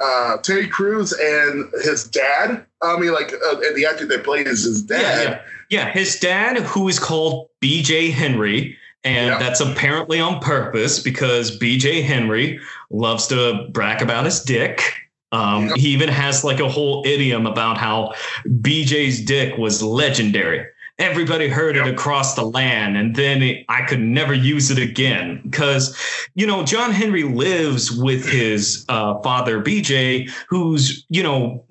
[0.00, 2.64] uh, Terry Crews and his dad.
[2.82, 5.00] I mean, like, uh, and the actor that plays his dad.
[5.00, 5.40] Yeah, yeah.
[5.70, 8.10] yeah, his dad, who is called B.J.
[8.10, 8.76] Henry.
[9.04, 9.38] And yep.
[9.38, 12.60] that's apparently on purpose because BJ Henry
[12.90, 14.82] loves to brag about his dick.
[15.30, 15.76] Um, yep.
[15.76, 18.14] He even has like a whole idiom about how
[18.46, 20.66] BJ's dick was legendary
[20.98, 21.86] everybody heard yep.
[21.86, 25.40] it across the land and then it, i could never use it again.
[25.44, 25.96] Because
[26.34, 31.64] you know john henry lives with his uh, father bj who's you know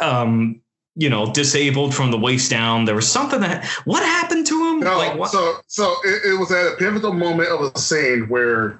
[0.00, 0.60] um,
[0.96, 2.84] you know disabled from the waist down.
[2.84, 4.80] There was something that what happened to him?
[4.80, 8.78] No, like, so so it, it was at a pivotal moment of a scene where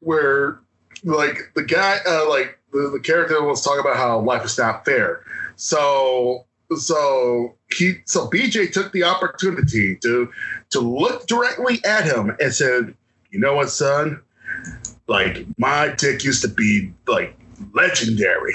[0.00, 0.60] where
[1.04, 4.84] like the guy uh, like the, the character was talking about how life is not
[4.84, 5.24] fair.
[5.56, 6.44] So
[6.76, 10.30] so he so BJ took the opportunity to
[10.70, 12.94] to look directly at him and said,
[13.30, 14.20] "You know what, son?
[15.06, 17.36] Like my dick used to be like
[17.72, 18.54] legendary.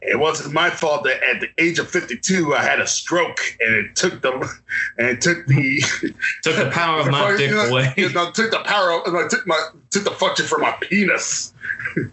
[0.00, 3.74] It wasn't my fault that at the age of 52 I had a stroke and
[3.74, 4.32] it took the
[4.98, 5.80] and it took the
[6.42, 7.92] took the power of my dick away.
[7.96, 11.52] You know, took the power and I took my took the function from my penis."
[11.96, 12.12] and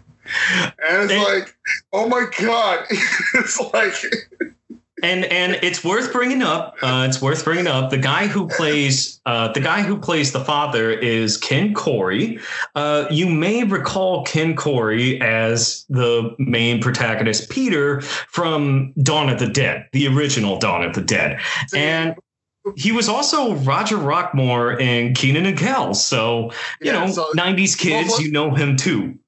[1.10, 1.54] it's and, like,
[1.92, 2.84] oh my god!
[3.34, 3.94] it's like
[5.02, 6.76] and and it's worth bringing up.
[6.82, 7.90] Uh, it's worth bringing up.
[7.90, 12.40] The guy who plays uh, the guy who plays the father is Ken Foree.
[12.74, 19.48] Uh, you may recall Ken Foree as the main protagonist, Peter from Dawn of the
[19.48, 21.40] Dead, the original Dawn of the Dead,
[21.74, 22.14] and
[22.74, 25.94] he was also Roger Rockmore in Kenan and Kel.
[25.94, 29.18] So you yeah, know, so '90s kids, well, you know him too.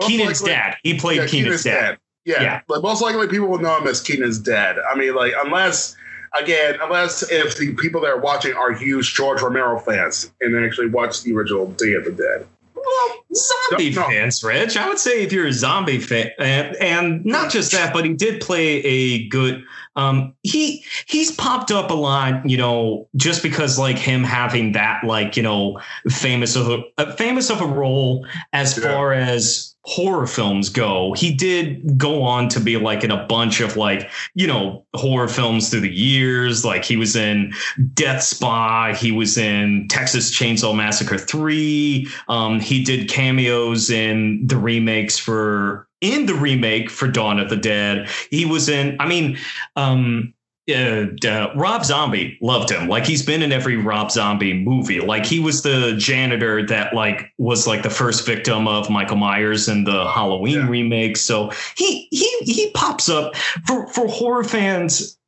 [0.00, 0.76] Kenan's likely, dad.
[0.82, 1.80] He played yeah, Kenan's dad.
[1.80, 1.98] dad.
[2.24, 2.60] Yeah, yeah.
[2.66, 4.76] But most likely people will know him as Kenan's dad.
[4.90, 5.96] I mean, like, unless
[6.38, 10.88] again, unless if the people that are watching are huge George Romero fans and actually
[10.88, 12.46] watch the original Day of the Dead.
[12.74, 14.08] Well, zombie no, no.
[14.08, 14.76] fans, Rich.
[14.76, 18.12] I would say if you're a zombie fan, and, and not just that, but he
[18.12, 19.64] did play a good.
[19.96, 25.04] Um, he he's popped up a lot, you know, just because like him having that
[25.04, 28.92] like you know famous of a, a famous of a role as yeah.
[28.92, 33.60] far as horror films go, he did go on to be like in a bunch
[33.60, 36.64] of like, you know, horror films through the years.
[36.64, 37.52] Like he was in
[37.92, 42.08] Death Spa, he was in Texas Chainsaw Massacre 3.
[42.28, 47.56] Um, he did cameos in the remakes for in the remake for Dawn of the
[47.56, 48.08] Dead.
[48.30, 49.38] He was in, I mean,
[49.76, 50.34] um,
[50.70, 52.88] uh, uh, Rob Zombie loved him.
[52.88, 55.00] Like he's been in every Rob Zombie movie.
[55.00, 59.68] Like he was the janitor that like was like the first victim of Michael Myers
[59.68, 60.68] in the Halloween yeah.
[60.68, 61.16] remake.
[61.16, 65.18] So he he he pops up for for horror fans.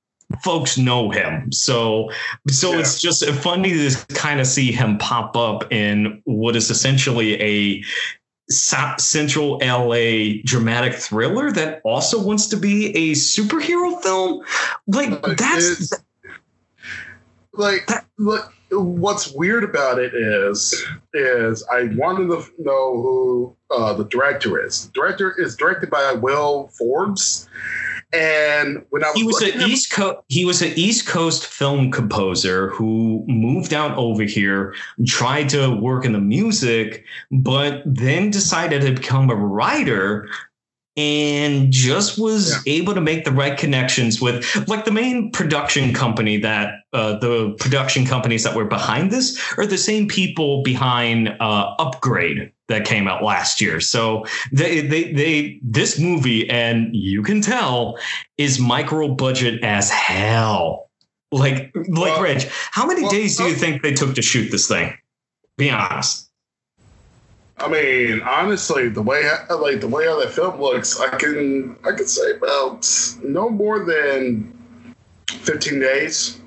[0.42, 2.10] Folks know him, so
[2.48, 2.80] so yeah.
[2.80, 7.84] it's just funny to kind of see him pop up in what is essentially a
[8.48, 14.42] central LA dramatic thriller that also wants to be a superhero film.
[14.86, 15.92] Like that's
[17.52, 20.74] like that, look, what's weird about it is
[21.14, 24.86] is I wanted to know who uh, the director is.
[24.86, 27.48] The director is directed by Will Forbes.
[28.12, 31.90] And when I was he was an East Coast he was an East Coast film
[31.90, 34.74] composer who moved out over here,
[35.06, 40.28] tried to work in the music, but then decided to become a writer
[40.96, 42.74] and just was yeah.
[42.74, 47.54] able to make the right connections with like the main production company that uh, the
[47.58, 53.06] production companies that were behind this are the same people behind uh, upgrade that came
[53.06, 53.80] out last year.
[53.80, 57.98] So they, they they this movie and you can tell
[58.38, 60.90] is micro budget as hell.
[61.30, 64.50] Like like well, rich how many well, days do you think they took to shoot
[64.50, 64.96] this thing?
[65.58, 66.25] Be honest
[67.58, 71.92] I mean, honestly, the way like the way how that film looks, I can I
[71.92, 72.88] can say about
[73.22, 74.56] no more than
[75.26, 76.40] fifteen days.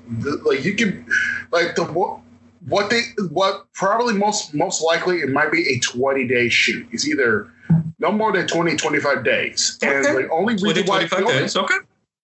[0.44, 1.04] Like you can,
[1.50, 2.20] like the what
[2.66, 6.86] what they what probably most most likely it might be a twenty day shoot.
[6.92, 7.50] It's either
[7.98, 9.78] no more than 20, 25 days.
[9.82, 9.94] Okay.
[9.94, 11.54] And the only reason 20, why the only, days.
[11.54, 11.74] Okay.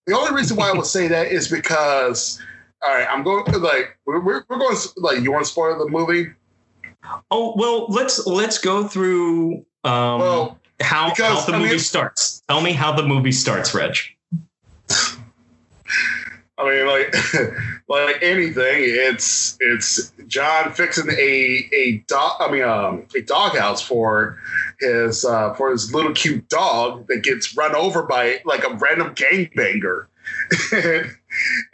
[0.07, 2.41] the only reason why I would say that is because
[2.85, 6.31] all right, I'm going like we're, we're going like you want to spoil the movie?
[7.31, 11.79] Oh well, let's let's go through um, well, how because, how the I movie mean,
[11.79, 12.41] starts.
[12.49, 13.95] Tell me how the movie starts, Reg.
[16.59, 17.15] I mean, like
[17.87, 22.37] like anything, it's it's John fixing a a dog.
[22.39, 24.39] I mean, um, a doghouse for
[24.79, 29.13] his uh, for his little cute dog that gets run over by like a random
[29.13, 30.07] gangbanger.
[30.73, 31.15] and,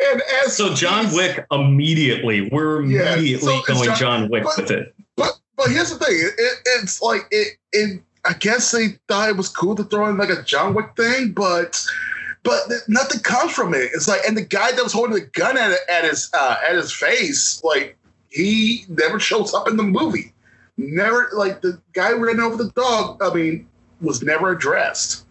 [0.05, 4.57] and as so John Wick immediately, we're Yeah, immediately so going John- John, Wick but-
[4.57, 4.92] with it.
[5.63, 6.15] But here's the thing.
[6.15, 8.01] It, it, it's like it, it.
[8.25, 11.31] I guess they thought it was cool to throw in like a John Wick thing,
[11.31, 11.85] but
[12.43, 13.91] but nothing comes from it.
[13.93, 16.75] It's like, and the guy that was holding the gun at at his uh, at
[16.75, 17.97] his face, like
[18.29, 20.33] he never shows up in the movie.
[20.77, 23.21] Never like the guy ran over the dog.
[23.21, 23.67] I mean,
[24.01, 25.25] was never addressed.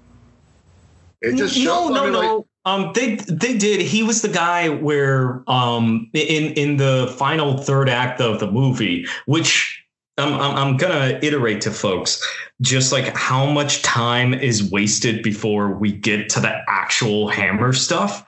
[1.21, 1.91] It just no.
[1.91, 2.47] I no, like, no.
[2.65, 3.83] Um, they they did.
[3.83, 9.05] He was the guy where um in in the final third act of the movie,
[9.27, 9.82] which
[10.19, 12.23] I'm I'm, I'm gonna iterate to folks
[12.61, 18.25] just like how much time is wasted before we get to the actual hammer stuff.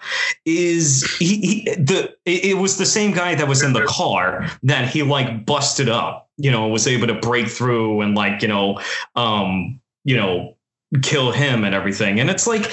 [0.46, 4.88] Is he, he the it was the same guy that was in the car that
[4.88, 8.80] he like busted up, you know, was able to break through and like you know
[9.14, 10.56] um you know
[11.02, 12.70] kill him and everything, and it's like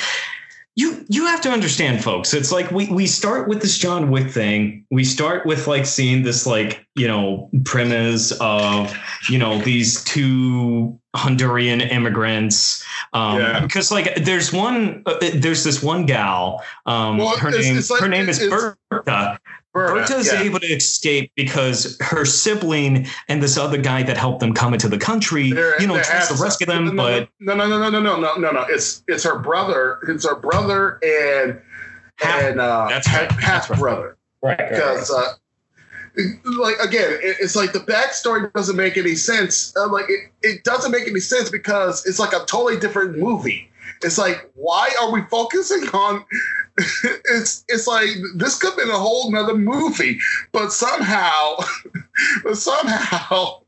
[0.76, 4.30] you you have to understand folks it's like we we start with this john wick
[4.30, 8.96] thing we start with like seeing this like you know premise of
[9.30, 13.60] you know these two honduran immigrants um Yeah.
[13.60, 17.90] because like there's one uh, there's this one gal um Well, her it's- name it's
[17.92, 18.40] like- her name is
[18.90, 19.40] berta
[19.74, 20.42] Berta, is yeah.
[20.42, 24.90] able to escape because her sibling and this other guy that helped them come into
[24.90, 27.90] the country, They're- you know, tries to rescue them, no, but no, no, no, no,
[27.90, 28.66] no, no, no, no, no.
[28.70, 30.00] It's it's her brother.
[30.10, 31.62] It's her brother and
[32.18, 33.80] Half- and uh, that's half, right, that's half right.
[33.80, 34.18] brother.
[34.44, 35.34] right, Because uh,
[36.60, 39.74] like again, it, it's like the backstory doesn't make any sense.
[39.78, 43.71] Uh, like it, it doesn't make any sense because it's like a totally different movie.
[44.04, 46.26] It's like why are we focusing on?
[47.26, 50.20] it's it's like this could have been a whole nother movie,
[50.52, 51.58] but somehow,
[52.44, 53.62] but somehow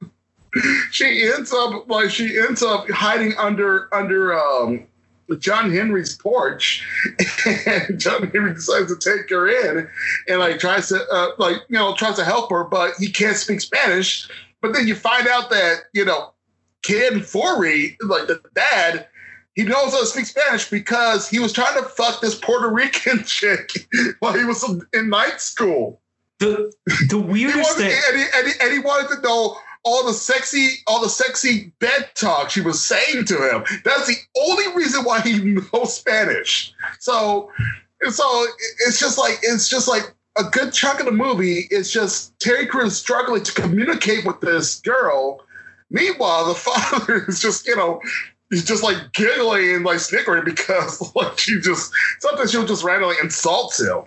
[0.92, 4.88] she ends up like she ends up hiding under under um
[5.40, 6.86] John Henry's porch,
[7.46, 9.90] and John Henry decides to take her in,
[10.28, 13.38] and like tries to uh, like you know tries to help her, but he can't
[13.38, 14.28] speak Spanish.
[14.62, 16.34] But then you find out that you know
[16.84, 19.08] Ken Foree, like the dad,
[19.56, 23.24] he knows how to speak Spanish because he was trying to fuck this Puerto Rican
[23.26, 23.88] chick
[24.20, 26.02] while he was in night school.
[26.40, 26.74] the
[27.10, 27.92] the weirdest thing.
[28.08, 31.74] and, he, and, he, and he wanted to know all the sexy, all the sexy
[31.80, 33.64] bed talk she was saying to him.
[33.84, 35.40] That's the only reason why he
[35.74, 36.74] knows Spanish.
[37.00, 37.52] So,
[38.10, 38.46] so
[38.88, 41.68] it's just like it's just like a good chunk of the movie.
[41.70, 45.42] It's just Terry Crews struggling to communicate with this girl.
[45.90, 48.02] Meanwhile, the father is just you know.
[48.54, 53.16] He's just like giggling and like snickering because like she just sometimes she'll just randomly
[53.20, 54.04] insults him.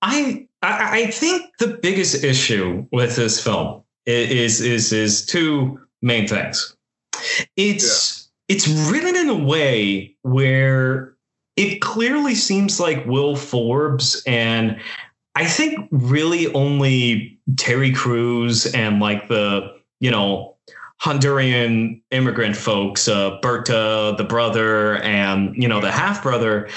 [0.00, 6.26] I, I I think the biggest issue with this film is is is two main
[6.26, 6.74] things.
[7.56, 11.14] It's it's written in a way where
[11.56, 14.80] it clearly seems like Will Forbes and
[15.34, 20.55] I think really only Terry Crews and like the you know
[21.02, 26.68] Honduran immigrant folks, uh, Berta, the brother, and you know the half brother,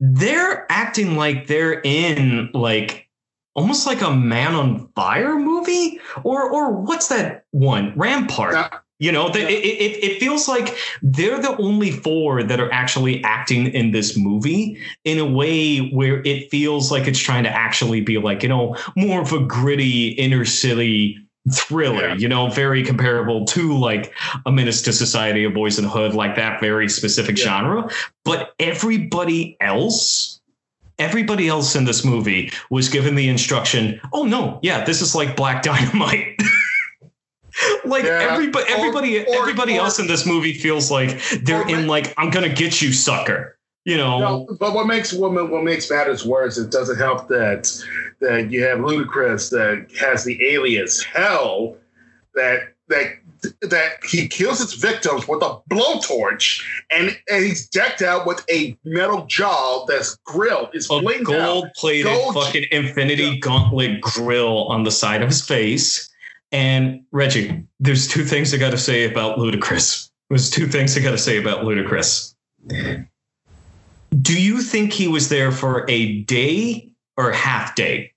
[0.00, 3.08] they're acting like they're in like
[3.54, 8.54] almost like a Man on Fire movie, or or what's that one Rampart?
[8.54, 8.78] Yeah.
[8.98, 9.48] You know, the, Yeah.
[9.48, 14.14] it, it, it feels like they're the only four that are actually acting in this
[14.14, 18.50] movie in a way where it feels like it's trying to actually be like, you
[18.50, 21.16] know, more of a gritty inner city
[21.52, 22.14] thriller, Yeah.
[22.16, 24.12] you know, very comparable to like
[24.46, 27.44] a Menace to Society of Boys in the Hood, like that very specific Yeah.
[27.44, 27.90] genre.
[28.24, 30.40] But everybody else,
[30.98, 35.34] everybody else in this movie was given the instruction, oh no, yeah, this is like
[35.36, 36.38] Black Dynamite.
[37.84, 38.28] like Yeah.
[38.30, 42.14] everybody everybody or- everybody or- else in this movie feels like they're or- in like
[42.16, 43.56] I'm gonna get you sucker.
[43.84, 46.58] You know, No, but what makes woman what makes matters worse?
[46.58, 47.70] It doesn't help that
[48.20, 51.76] that you have Ludacris that has the alias Hell
[52.34, 53.14] that that
[53.62, 58.76] that he kills his victims with a blowtorch and and he's decked out with a
[58.84, 60.68] metal jaw that's grilled.
[60.74, 66.08] It's a gold plated Gold- fucking infinity gauntlet grill on the side of his face.
[66.52, 70.10] And Reggie, there's two things I got to say about Ludacris.
[70.28, 72.34] There's two things I got to say about Ludacris.
[74.22, 78.12] Do you think he was there for a day or half day?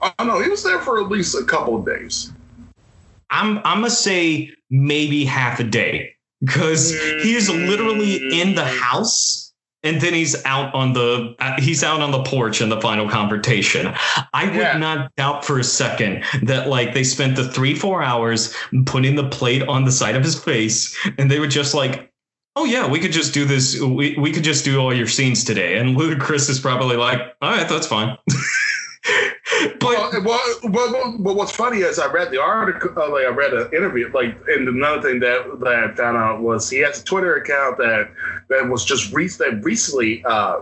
[0.00, 0.40] I don't know.
[0.40, 2.32] He was there for at least a couple of days.
[3.30, 6.90] I'm I'm gonna say maybe half a day because
[7.22, 9.52] he is literally in the house
[9.82, 13.08] and then he's out on the uh, he's out on the porch in the final
[13.08, 13.92] confrontation.
[14.32, 14.78] I would Yeah.
[14.78, 18.54] not doubt for a second that like they spent the three four hours
[18.86, 22.09] putting the plate on the side of his face and they were just like
[22.56, 23.80] oh yeah, we could just do this.
[23.80, 25.78] We, we could just do all your scenes today.
[25.78, 28.16] And Ludacris is probably like, all right, that's fine.
[29.78, 33.28] but well, well, well, well, what's funny is I read the article, uh, like I
[33.28, 37.00] read an interview, like, and another thing that, that I found out was he has
[37.00, 38.10] a Twitter account that
[38.48, 40.60] that was just re- that recently uh,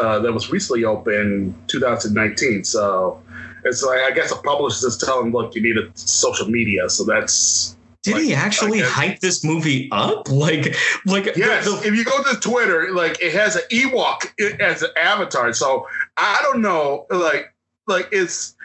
[0.00, 2.64] uh, that was recently open 2019.
[2.64, 3.20] So
[3.64, 6.88] it's like I guess a publisher just tell him, look, you need a social media.
[6.88, 10.28] So that's did like, he actually hype this movie up?
[10.32, 10.74] Like,
[11.06, 11.64] like yes.
[11.64, 15.52] The, the, if you go to Twitter, like it has an Ewok as an avatar.
[15.52, 15.86] So
[16.16, 17.54] I don't know, like,
[17.86, 18.56] like it's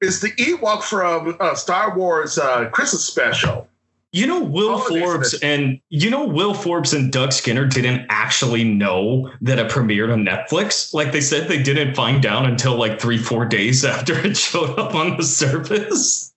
[0.00, 3.68] it's the Ewok from uh, Star Wars uh, Christmas special.
[4.12, 9.30] You know, Will Forbes and you know Will Forbes and Doug Skinner didn't actually know
[9.40, 10.92] that it premiered on Netflix.
[10.94, 14.78] Like they said, they didn't find out until like three, four days after it showed
[14.78, 16.29] up on the service.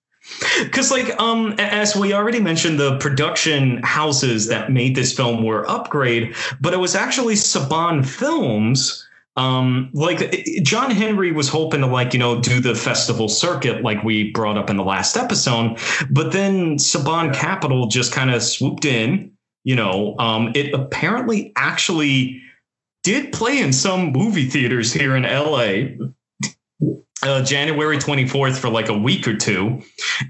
[0.62, 5.70] Because, like, um, as we already mentioned, the production houses that made this film were
[5.70, 9.08] Upgrade, but it was actually Saban Films.
[9.36, 14.04] Um, like John Henry was hoping to like you know do the festival circuit like
[14.04, 15.80] we brought up in the last episode,
[16.12, 19.32] but then Saban Capital just kind of swooped in.
[19.64, 22.42] You know, um, it apparently actually
[23.04, 26.06] did play in some movie theaters here in LA
[27.24, 29.82] uh, January 24th for like a week or two.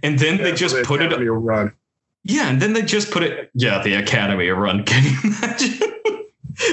[0.01, 1.31] And then yeah, they just the put Academy it.
[1.31, 1.73] Run.
[2.23, 3.49] Yeah, and then they just put it.
[3.53, 4.83] Yeah, the Academy run.
[4.85, 5.93] Can you imagine?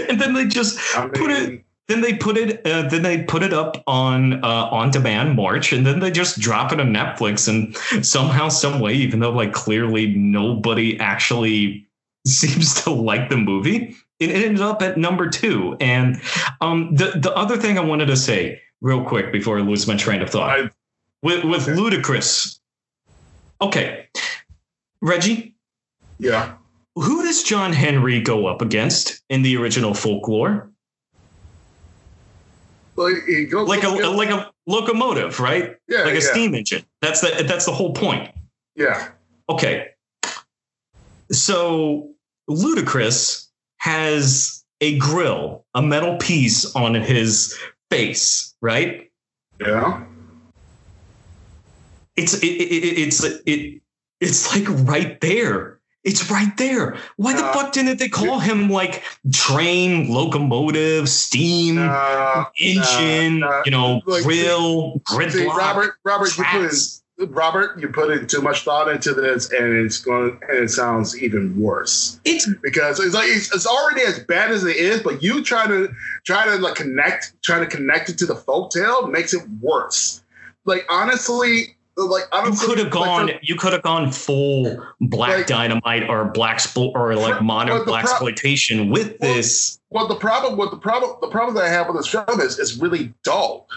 [0.09, 1.65] and then they just I mean, put it.
[1.89, 2.65] Then they put it.
[2.65, 6.39] Uh, then they put it up on uh, on demand March, and then they just
[6.39, 7.49] drop it on Netflix.
[7.49, 11.87] And somehow, some way, even though like clearly nobody actually
[12.27, 15.77] seems to like the movie, it ended up at number two.
[15.81, 16.21] And
[16.61, 19.97] um, the the other thing I wanted to say real quick before I lose my
[19.97, 20.51] train of thought.
[20.51, 20.71] I,
[21.23, 21.73] with with okay.
[21.79, 22.59] Ludacris.
[23.61, 24.09] Okay.
[25.03, 25.55] Reggie?
[26.19, 26.55] Yeah.
[26.97, 30.71] Who does John Henry go up against in the original folklore?
[32.97, 35.77] Well, he goes like a against- like a locomotive, right?
[35.89, 36.03] Yeah.
[36.03, 36.31] Like a yeah.
[36.31, 36.85] steam engine.
[37.01, 38.31] That's the that's the whole point.
[38.77, 39.09] Yeah.
[39.49, 39.89] Okay.
[41.33, 42.11] So
[42.49, 43.47] Ludacris
[43.79, 47.59] has a grill, a metal piece on his
[47.91, 49.11] face, right?
[49.61, 50.05] Yeah.
[52.17, 53.83] It's it, it, it's it
[54.21, 55.79] it's like right there.
[56.03, 56.97] It's right there.
[57.17, 59.03] Why the fuck didn't they call him like
[59.33, 65.55] train, locomotive, steam, uh, engine, you know, like, grill, gridlock?
[65.55, 69.99] Robert, Robert, you put Robert, you put in too much thought into this, and it's
[69.99, 72.21] going and it sounds even worse.
[72.25, 75.67] It's because it's like it's, it's already as bad as it is, but you try
[75.67, 75.93] to
[76.25, 80.23] try to like connect, trying to connect it to the folk tale makes it worse.
[80.65, 85.39] Like honestly, like you could have gone like for, you could have gone full black
[85.39, 90.09] like, dynamite or black sport or like modern black pro- exploitation with well, this well
[90.09, 92.77] the problem what the problem the problem that i have with this film is it's
[92.77, 93.69] really dull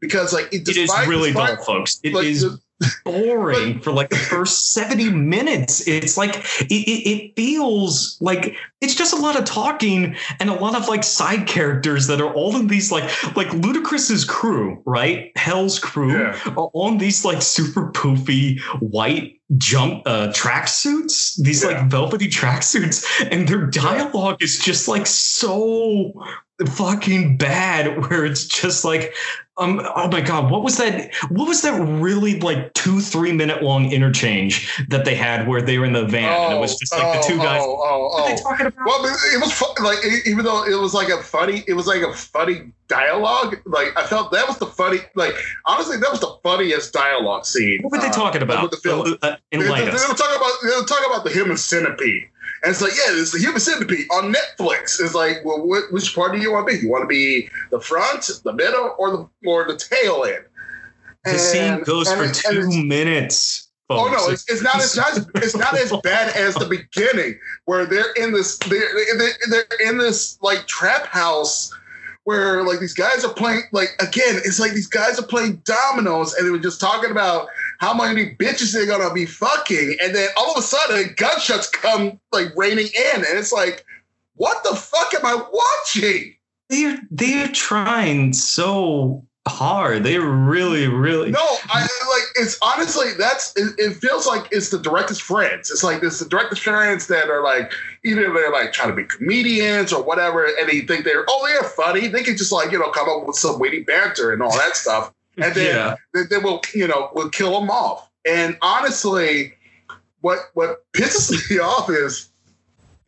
[0.00, 2.42] because like it, despite, it is really despite, dull folks It like, is.
[2.42, 2.60] The,
[3.04, 5.86] boring for like the first 70 minutes.
[5.86, 10.54] It's like it, it, it, feels like it's just a lot of talking and a
[10.54, 13.04] lot of like side characters that are all in these like
[13.36, 15.32] like Ludacris's crew, right?
[15.36, 16.38] Hell's crew yeah.
[16.56, 21.70] are on these like super poofy white jump uh tracksuits, these yeah.
[21.70, 24.44] like velvety tracksuits, and their dialogue yeah.
[24.44, 26.12] is just like so
[26.68, 29.14] fucking bad where it's just like
[29.58, 33.62] um oh my god what was that what was that really like two three minute
[33.62, 36.76] long interchange that they had where they were in the van oh, and it was
[36.76, 38.42] just like oh, the two guys oh, oh, what they oh.
[38.42, 38.86] talking about?
[38.86, 42.00] Well it was fun, like even though it was like a funny it was like
[42.00, 45.34] a funny dialogue like i felt that was the funny like
[45.64, 47.80] honestly that was the funniest dialogue scene.
[47.82, 48.70] What were they uh, talking about?
[48.70, 49.16] the film.
[49.22, 52.28] Uh, they, they, they, were talking about they were talking about the human centipede
[52.62, 55.00] and it's like, yeah, it's the human centipede on Netflix.
[55.00, 56.80] It's like, well, which part do you want to be?
[56.80, 60.44] You want to be the front, the middle, or the or the tail end?
[61.24, 63.68] And, the scene goes and, for two minutes.
[63.88, 64.00] Folks.
[64.00, 64.76] Oh no, it's, it's not.
[64.96, 65.42] Not.
[65.42, 68.58] It's not as bad as the beginning, where they're in this.
[68.58, 68.80] They're,
[69.18, 71.74] they're, they're in this like trap house
[72.24, 76.34] where like these guys are playing like again it's like these guys are playing dominoes
[76.34, 77.48] and they were just talking about
[77.78, 79.96] how many bitches they're gonna be fucking.
[80.00, 83.16] And then all of a sudden gunshots come like raining in.
[83.16, 83.84] And it's like
[84.34, 86.34] what the fuck am i watching?
[86.68, 90.04] They're they're trying so hard.
[90.04, 91.30] They really, really.
[91.30, 92.22] No, I like.
[92.36, 93.54] It's honestly that's.
[93.56, 95.70] It, it, feels like it's the director's friends.
[95.70, 97.72] It's like it's the director's friends that are like
[98.04, 101.68] either they're like trying to be comedians or whatever, and they think they're oh they're
[101.70, 102.08] funny.
[102.08, 104.76] They can just like you know come up with some witty banter and all that
[104.76, 105.96] stuff, and then yeah.
[106.14, 108.08] they, they will you know will kill them off.
[108.26, 109.54] And honestly,
[110.20, 112.31] what what pisses me off is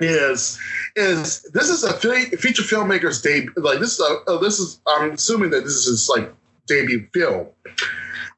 [0.01, 0.59] is
[0.97, 1.93] is this is a
[2.37, 3.53] feature filmmaker's debut.
[3.57, 6.33] Like this is a uh, this is I'm assuming that this is his like
[6.67, 7.49] debut film.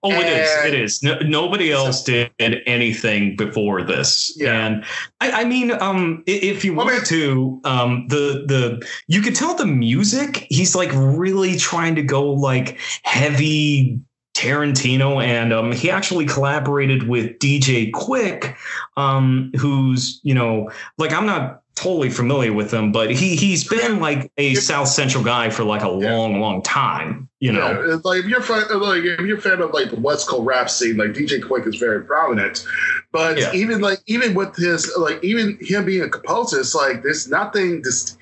[0.03, 0.65] Oh, it is.
[0.67, 1.03] It is.
[1.03, 4.33] No, nobody else did anything before this.
[4.37, 4.67] Yeah.
[4.67, 4.85] And
[5.21, 9.67] I, I mean, um, if you wanted to, um, the the you could tell the
[9.67, 10.47] music.
[10.49, 14.01] He's like really trying to go like heavy
[14.47, 18.55] Tarantino, and um, he actually collaborated with DJ Quik,
[18.97, 24.01] um, who's you know like I'm not totally familiar with him, but he he's been
[24.01, 27.29] like a South Central guy for like a long, long time.
[27.39, 30.01] You know, yeah, like if you're fan, like if you're a fan of like the
[30.01, 32.66] West Coast rap scene, like DJ Quik is very prominent.
[33.12, 33.53] But yeah.
[33.53, 37.83] even like even with his like even him being a composer, it's like there's nothing
[37.83, 38.16] this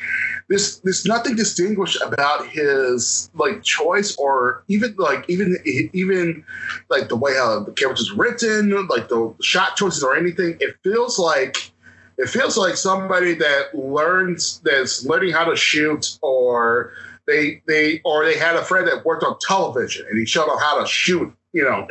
[0.49, 6.45] there's there's nothing distinguished about his like choice or even like even even
[6.91, 10.57] like the way how the character is written, like the shot choices or anything.
[10.59, 11.71] It feels like
[12.19, 16.93] it feels like somebody that learns that's learning how to shoot or
[17.27, 20.59] they they or they had a friend that worked on television and he showed them
[20.59, 21.87] how to shoot you know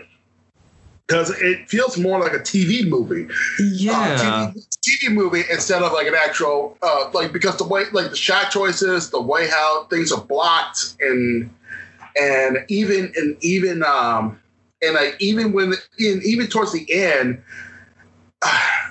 [1.08, 3.32] because it feels more like a TV movie.
[3.60, 4.68] Yeah, uh, TV,
[5.04, 8.52] TV, movie instead of like an actual uh, like because the way like the shot
[8.52, 11.50] choices, the way how things are blocked, and
[12.20, 14.40] and even and even um
[14.82, 17.42] and like even when in, even towards the end.
[18.42, 18.90] Uh,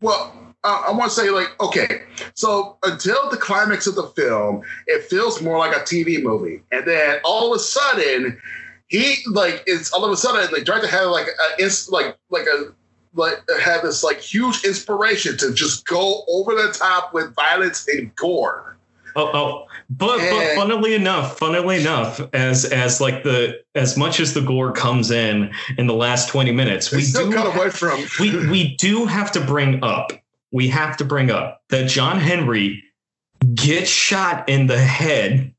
[0.00, 0.32] well,
[0.64, 2.02] uh, I want to say like okay,
[2.34, 6.86] so until the climax of the film, it feels more like a TV movie, and
[6.86, 8.40] then all of a sudden,
[8.88, 12.72] he like it's all of a sudden like director had like a like like a
[13.14, 18.14] like had this like huge inspiration to just go over the top with violence and
[18.16, 18.77] gore.
[19.18, 24.20] Oh, oh, but and, but funnily enough, funnily enough, as as like the as much
[24.20, 28.46] as the gore comes in in the last twenty minutes, we do have, from we
[28.48, 30.12] we do have to bring up
[30.52, 32.82] we have to bring up that John Henry
[33.54, 35.52] gets shot in the head.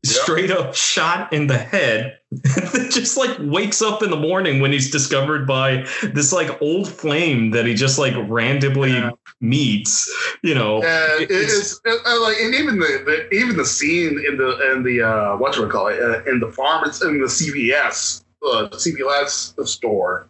[0.04, 4.72] straight up shot in the head, that just like wakes up in the morning when
[4.72, 9.10] he's discovered by this like old flame that he just like randomly yeah.
[9.40, 10.10] meets.
[10.42, 14.36] You know, uh, it's, it's uh, like and even the, the, even the scene in
[14.36, 17.26] the in the uh, what you call it uh, in the farm it's in the
[17.26, 20.28] CVS uh, CVS store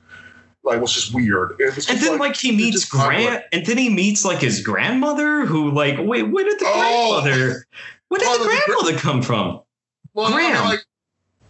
[0.62, 1.56] like was just weird.
[1.58, 5.46] Was and then like, like he meets Grant, and then he meets like his grandmother,
[5.46, 7.22] who like wait, where did the oh.
[7.22, 7.66] grandmother?
[8.10, 9.62] Where did well, the grandmother come from?
[10.14, 10.64] Well, Graham.
[10.64, 10.80] like,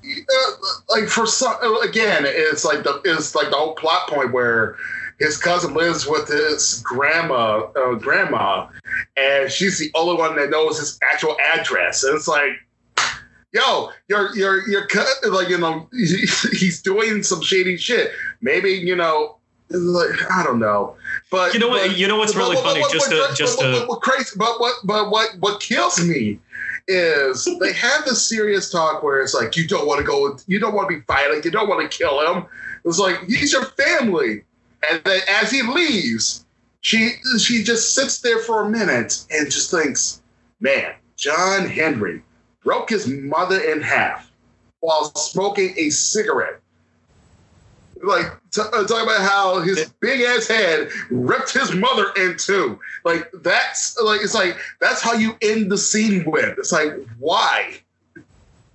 [0.05, 0.53] uh,
[0.91, 4.77] like for some again, it's like the it's like the whole plot point where
[5.19, 8.69] his cousin lives with his grandma, uh, grandma,
[9.17, 12.05] and she's the only one that knows his actual address.
[12.05, 12.53] And it's like,
[13.53, 14.87] yo, you're you're you're
[15.31, 18.13] like you know he's doing some shady shit.
[18.43, 19.39] Maybe you know.
[19.71, 20.97] Like, I don't know,
[21.31, 21.87] but you know what?
[21.87, 22.81] But, you know what's really but, funny?
[22.81, 26.41] But, just to, just to what, crazy, but what but what what kills me
[26.89, 30.59] is they have this serious talk where it's like you don't want to go, you
[30.59, 32.47] don't want to be violent, you don't want to kill him.
[32.85, 34.43] It's like he's your family,
[34.91, 36.45] and then as he leaves,
[36.81, 40.21] she she just sits there for a minute and just thinks,
[40.59, 42.23] man, John Henry,
[42.65, 44.31] broke his mother in half
[44.81, 46.60] while smoking a cigarette.
[48.03, 52.79] Like t- uh, talking about how his big ass head ripped his mother in two.
[53.05, 56.59] Like that's like it's like that's how you end the scene with.
[56.59, 57.81] It's like why?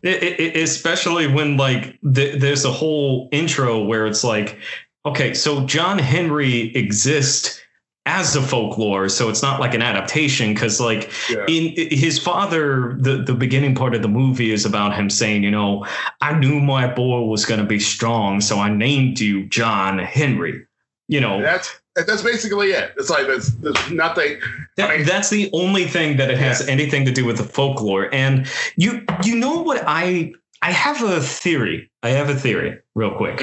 [0.03, 4.59] It, it, especially when like th- there's a whole intro where it's like,
[5.05, 7.59] okay, so John Henry exists
[8.05, 11.43] as a folklore so it's not like an adaptation because like yeah.
[11.47, 15.49] in his father the the beginning part of the movie is about him saying you
[15.49, 15.85] know
[16.21, 20.65] i knew my boy was going to be strong so i named you john henry
[21.07, 24.39] you know that's that's basically it it's like there's, there's nothing
[24.77, 26.71] that, I mean, that's the only thing that it has yeah.
[26.71, 30.31] anything to do with the folklore and you you know what i
[30.61, 33.41] i have a theory i have a theory real quick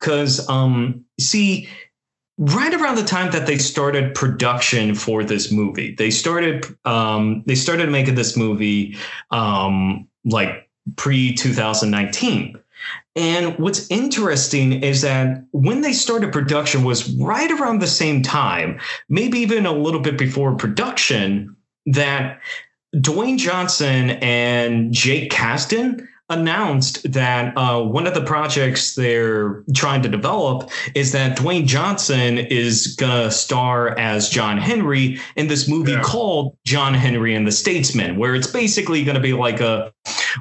[0.00, 0.50] because mm.
[0.50, 1.68] um see
[2.38, 5.94] right around the time that they started production for this movie.
[5.94, 8.96] They started um, they started making this movie
[9.30, 12.58] um, like pre 2019
[13.16, 18.78] and what's interesting is that when they started production was right around the same time
[19.08, 21.54] maybe even a little bit before production
[21.86, 22.40] that
[22.96, 30.08] dwayne johnson and jake kasdan announced that uh, one of the projects they're trying to
[30.08, 36.02] develop is that Dwayne Johnson is gonna star as John Henry in this movie Yeah.
[36.02, 39.92] called John Henry and the Statesmen, where it's basically gonna be like a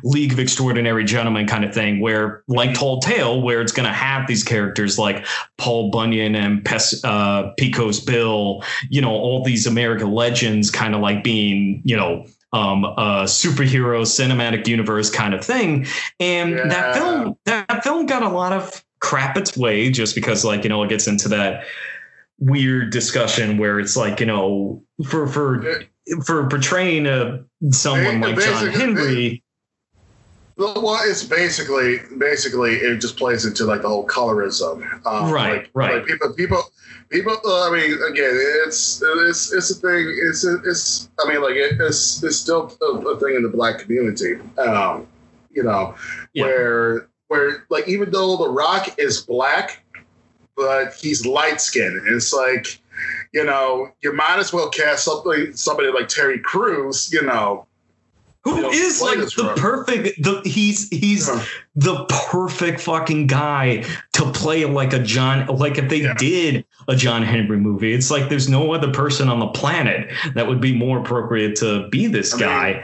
[0.03, 4.27] League of Extraordinary Gentlemen kind of thing, where like Tall Tale, where it's gonna have
[4.27, 5.25] these characters like
[5.57, 11.01] Paul Bunyan and Pes- uh, Pecos Bill, you know, all these American legends kind of
[11.01, 15.85] like being, you know, um, a superhero cinematic universe kind of thing.
[16.19, 16.67] And Yeah.
[16.67, 20.69] that film, that film got a lot of crap its way just because, like, you
[20.69, 21.65] know, it gets into that
[22.39, 25.83] weird discussion where it's like, you know, for for
[26.25, 29.43] for portraying a someone like John Henry.
[30.57, 34.81] Well, it's basically basically it just plays into like the whole colorism.
[35.05, 35.95] Um, Right, like, right.
[35.97, 36.63] Like people, people,
[37.09, 37.37] people.
[37.45, 38.33] Uh, I mean, again,
[38.65, 40.17] it's it's it's a thing.
[40.23, 41.09] It's it's.
[41.23, 44.37] I mean, like it, it's it's still a, a thing in the black community.
[44.57, 45.05] Um,
[45.51, 45.95] you know,
[46.33, 46.45] Yeah.
[46.45, 49.83] where where like even though The Rock is black,
[50.55, 52.79] but he's light skinned, and it's like.
[53.31, 57.13] You know, you might as well cast somebody, somebody like Terry Crews.
[57.13, 57.66] You know,
[58.47, 59.55] Who You know, is like the role.
[59.55, 61.43] perfect the he's he's Yeah.
[61.75, 63.83] the perfect fucking guy
[64.13, 66.13] to play like a John like if they Yeah.
[66.17, 70.47] did a John Henry movie it's like there's no other person on the planet that
[70.47, 72.83] would be more appropriate to be this I mean, guy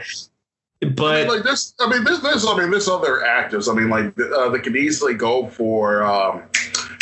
[0.82, 1.72] I but mean, like this.
[1.80, 3.68] I mean, this there's, I mean, there's other actors.
[3.70, 6.42] I mean, like uh, they could easily go for um,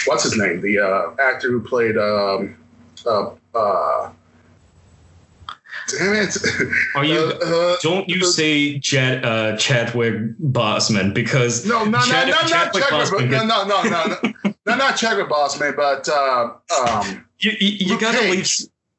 [0.06, 1.96] what's his name, the uh, actor who played.
[1.98, 2.56] Um,
[3.04, 4.12] uh, uh,
[5.98, 6.36] damn it!
[6.96, 12.00] are you Uh, uh, don't you say Chad, uh, Chadwick Boseman because no, no, no,
[12.04, 13.30] Chad- no, not Chadwick Chadwick.
[13.30, 16.52] Boseman No, no, no, no, no, no, not Chadwick Boseman, but uh,
[16.86, 18.48] um, you, you, you gotta leave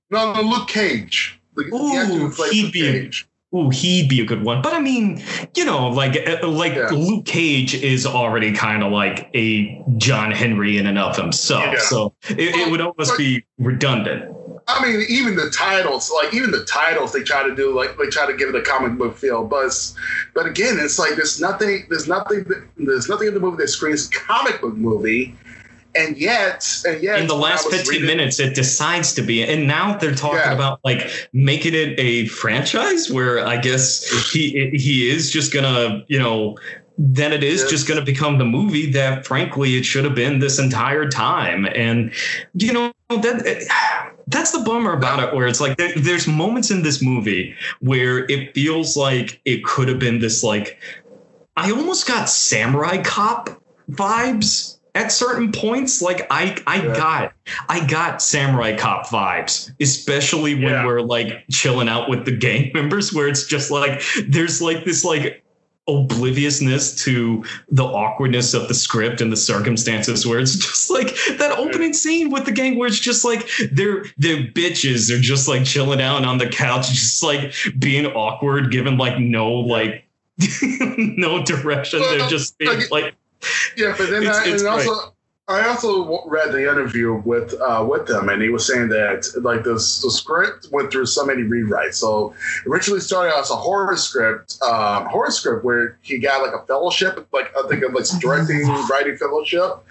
[0.10, 1.40] no, no, Luke Cage.
[1.58, 3.28] Ooh, actor he'd be a- Cage.
[3.56, 4.64] Ooh, he'd be a good one.
[4.64, 5.24] But I mean,
[5.56, 6.88] you know, like uh, like Yeah.
[6.92, 11.64] Luke Cage is already kind of like a John Henry in and of himself.
[11.64, 11.80] Yeah.
[11.80, 14.32] So it, it would almost but- be redundant.
[14.68, 18.08] I mean, even the titles, like even the titles, they try to do like they
[18.08, 19.44] try to give it a comic book feel.
[19.44, 19.72] But
[20.34, 22.46] but again, it's like there's nothing, there's nothing,
[22.78, 25.36] there's nothing in the movie that screams comic book movie,
[25.96, 29.44] and yet, and yet, In the last 15 reading- minutes, it decides to be.
[29.44, 30.54] And now they're talking Yeah.
[30.54, 36.20] about like making it a franchise where I guess he he is just gonna, you
[36.20, 36.58] know,
[36.98, 37.70] then it is Yeah.
[37.70, 41.68] just going to become the movie that frankly it should have been this entire time
[41.74, 42.12] and
[42.54, 46.84] you know that that's the bummer about it where it's like there, there's moments in
[46.84, 50.80] this movie where it feels like it could have been this like
[51.58, 53.50] i almost got samurai cop
[53.92, 56.96] vibes at certain points like i i Yeah.
[56.96, 57.34] got
[57.68, 60.86] i got samurai cop vibes especially when Yeah.
[60.86, 65.04] we're like chilling out with the gang members where it's just like there's like this
[65.04, 65.43] like
[65.88, 71.08] obliviousness to the awkwardness of the script and the circumstances where it's just like
[71.38, 75.08] that opening scene with the gang where it's just like they're they're bitches.
[75.10, 79.52] They're just like chilling out on the couch just like being awkward given like no
[79.52, 80.06] like
[80.98, 82.00] no direction.
[82.02, 83.14] They're just being like
[83.78, 84.88] Yeah, but then It's- I, it's and great.
[84.88, 85.13] also
[85.48, 89.64] I also read the interview with uh, with them, and he was saying that like
[89.64, 89.80] the, the
[90.10, 91.96] script went through so many rewrites.
[91.96, 92.34] So
[92.66, 97.28] originally started as a horror script, um, horror script where he got like a fellowship,
[97.34, 99.84] like I think of like directing, writing fellowship,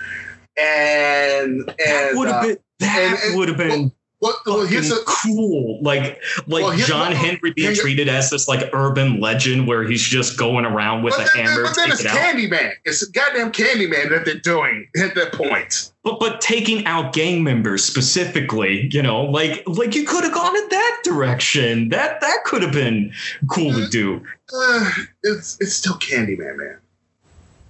[0.56, 3.92] and that and would have uh, been that would have been
[4.22, 5.80] what, well, here's a, cool.
[5.82, 10.02] Like like Well, John well, Henry being treated as this like urban legend where he's
[10.02, 12.72] just going around with but a then, hammer but then it's out Candyman.
[12.84, 15.90] It's a goddamn Candyman that they're doing at that point.
[16.04, 20.56] but but taking out gang members specifically, you know, like like you could have gone
[20.56, 21.88] in that direction.
[21.88, 23.12] That that could have been
[23.50, 24.22] cool to do.
[24.56, 24.90] Uh,
[25.24, 26.78] it's it's still Candyman, man.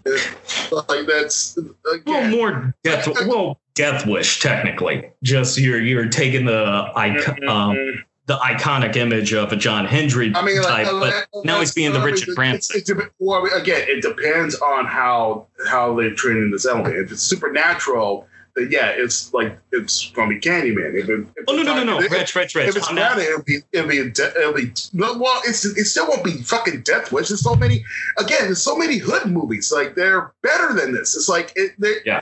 [0.04, 2.30] It's like that's Well, again.
[2.30, 3.08] more death.
[3.26, 5.10] Well, Death Wish technically.
[5.22, 10.36] Just you're you're taking the icon, um, the iconic image of a John Henry Mm-hmm.
[10.36, 12.80] I mean, type, uh, but uh, now he's being the Richard it- Branson.
[12.80, 16.96] It, it, well, again, it depends on how how they're treating this element.
[16.96, 20.94] If it's supernatural, then yeah, it's like it's gonna be Candyman.
[20.94, 22.68] If it, if Oh no no no no, Rich Rich Rich.
[22.68, 25.40] If it's not- it'll be it'll be de- it'll be no, well.
[25.46, 27.28] It's it still won't be fucking Death Wish.
[27.28, 27.84] There's so many
[28.18, 28.42] again.
[28.42, 29.72] There's so many hood movies.
[29.72, 31.16] Like they're better than this.
[31.16, 31.72] It's like it.
[31.78, 32.20] They, Yeah.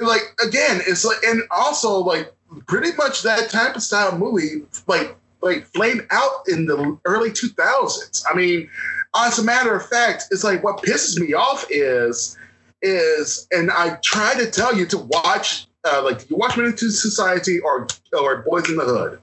[0.00, 2.32] Like again, it's like and also like
[2.66, 8.24] pretty much that type of style movie like like flamed out in the early 2000s.
[8.30, 8.68] I mean,
[9.16, 12.36] as a matter of fact, it's like what pisses me off is
[12.82, 16.90] is and I try to tell you to watch uh, like you watch Menace to
[16.90, 19.20] Society or or Boys in the Hood.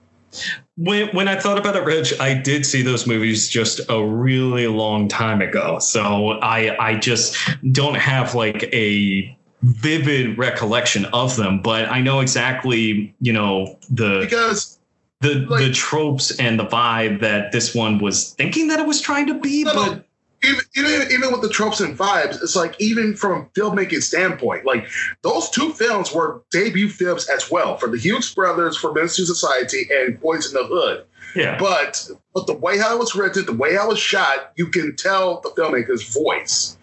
[0.76, 4.68] when when I thought about it, Rich, I did see those movies just a really
[4.68, 5.80] long time ago.
[5.80, 7.36] So I I just
[7.72, 14.20] don't have like a vivid recollection of them, but I know exactly, you know, the
[14.22, 14.78] because
[15.22, 19.02] the like- the tropes and the vibe that this one was thinking that it was
[19.02, 19.86] trying to be, No, no.
[19.94, 20.06] but
[20.44, 24.66] even, even even with the tropes and vibes, it's like even from a filmmaking standpoint,
[24.66, 24.86] like
[25.24, 29.88] those two films were debut films as well for the Hughes brothers for Men's Society
[29.92, 31.06] and Boys in the Hood.
[31.36, 31.58] Yeah.
[31.60, 34.68] But but the way how it was written, the way how it was shot, you
[34.68, 36.78] can tell the filmmaker's voice.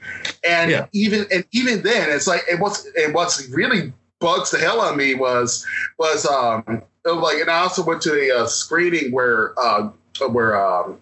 [0.45, 0.87] And Yeah.
[0.93, 4.93] even and even then, it's like and what's and what's really bugs the hell out
[4.93, 5.67] of me was
[5.99, 6.63] was um
[7.05, 9.91] it was like and I also went to a uh, screening where uh
[10.29, 10.99] where um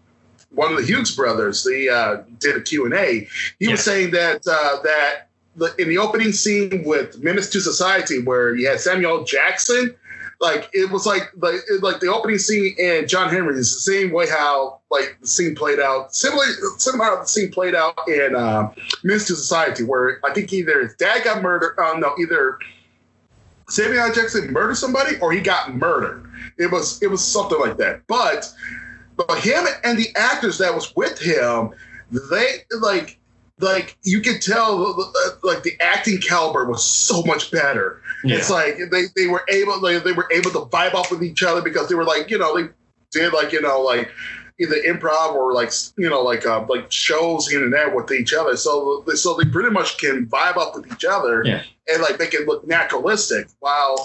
[0.52, 3.28] one of the Hughes brothers the uh did a Q&A.
[3.58, 3.72] He Yeah.
[3.72, 8.54] was saying that uh that the, in the opening scene with Menace to Society where
[8.54, 9.94] you had Samuel Jackson
[10.40, 14.10] like it was like like like the opening scene in John Henry is the same
[14.10, 16.14] way how like the scene played out.
[16.14, 16.46] Similar
[16.78, 18.72] similar the scene played out in uh,
[19.02, 22.58] to Society where I think either his dad got murdered uh, no either
[23.68, 24.12] Samuel.
[24.12, 26.24] Jackson murdered somebody or he got murdered.
[26.58, 28.06] It was it was something like that.
[28.06, 28.50] But
[29.16, 31.72] but him and the actors that was with him
[32.10, 33.19] they like
[33.60, 34.78] like you could tell
[35.42, 38.36] like the acting caliber was so much better yeah.
[38.36, 41.42] it's like they, they were able they, they were able to vibe off with each
[41.42, 42.68] other because they were like you know they
[43.12, 44.10] did like you know like
[44.60, 48.34] either improv or like you know like uh, like shows here and there with each
[48.34, 51.62] other so so they pretty much can vibe off with each other Yeah.
[51.88, 53.96] and like make it look naturalistic while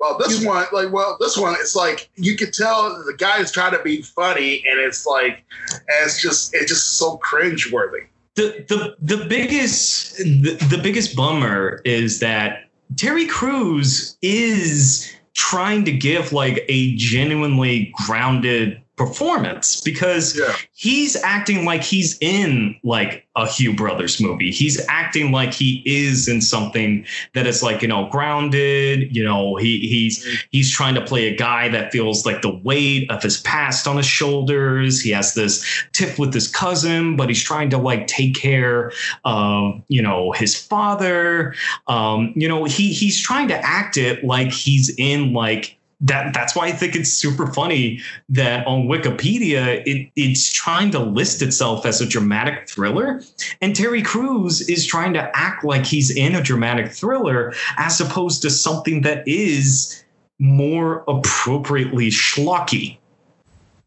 [0.00, 3.52] well this one like well this one it's like you could tell the guy is
[3.52, 8.04] trying to be funny and it's like and it's just it's just so cringe worthy
[8.38, 15.92] the the the biggest the, the biggest bummer is that Terry Crews is trying to
[15.92, 23.46] give like a genuinely grounded performance because yeah he's acting like he's in like a
[23.46, 24.52] Hughes Brothers movie.
[24.52, 29.56] He's acting like he is in something that is like, you know, grounded, you know,
[29.56, 33.40] he he's he's trying to play a guy that feels like the weight of his
[33.40, 35.00] past on his shoulders.
[35.00, 38.92] He has this tiff with his cousin, but he's trying to like take care
[39.24, 41.54] of, you know, his father.
[41.88, 46.54] Um, you know, he he's trying to act it like he's in like that that's
[46.54, 51.84] why I think it's super funny that on Wikipedia it, it's trying to list itself
[51.84, 53.20] as a dramatic thriller,
[53.60, 58.42] and Terry Crews is trying to act like he's in a dramatic thriller as opposed
[58.42, 60.04] to something that is
[60.38, 62.98] more appropriately schlocky.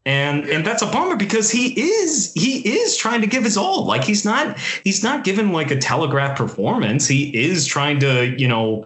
[0.04, 3.86] And and that's a bummer because he is he is trying to give his all.
[3.86, 7.06] Like he's not he's not given like a telegraph performance.
[7.06, 8.84] He is trying to, you know,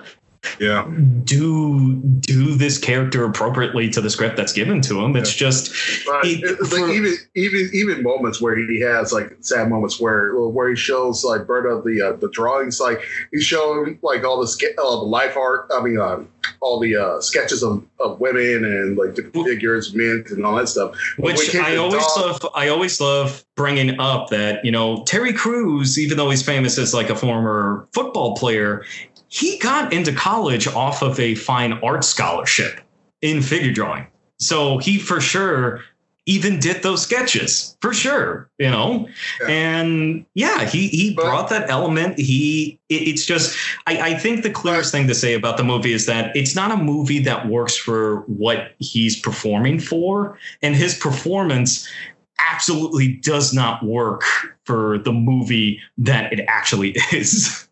[0.60, 0.86] yeah
[1.24, 5.16] do do this character appropriately to the script that's given to him.
[5.16, 5.72] It's just
[6.06, 10.00] But It- it's for- like even even even moments where he has like sad moments
[10.00, 13.00] where where he shows like Bird of the uh, the drawings like
[13.32, 16.28] he's showing like all the ske- all the life art I mean um,
[16.60, 20.68] all the uh, sketches of, of women and like different figures mint and all that
[20.68, 22.46] stuff But which I always dog- love.
[22.54, 26.94] I always love bringing up that you know Terry Crews, even though he's famous as
[26.94, 28.84] like a former football player,
[29.28, 32.80] he got into college off of a fine art scholarship
[33.22, 34.06] in figure drawing.
[34.38, 35.82] So he for sure
[36.28, 39.08] even did those sketches for sure, you know.
[39.40, 39.46] Yeah.
[39.48, 42.18] And yeah, he he But- brought that element.
[42.18, 43.56] He it, it's just
[43.86, 46.72] I, I think the clearest thing to say about the movie is that it's not
[46.72, 51.88] a movie that works for what he's performing for, and his performance
[52.52, 54.22] absolutely does not work
[54.64, 57.65] for the movie that it actually is.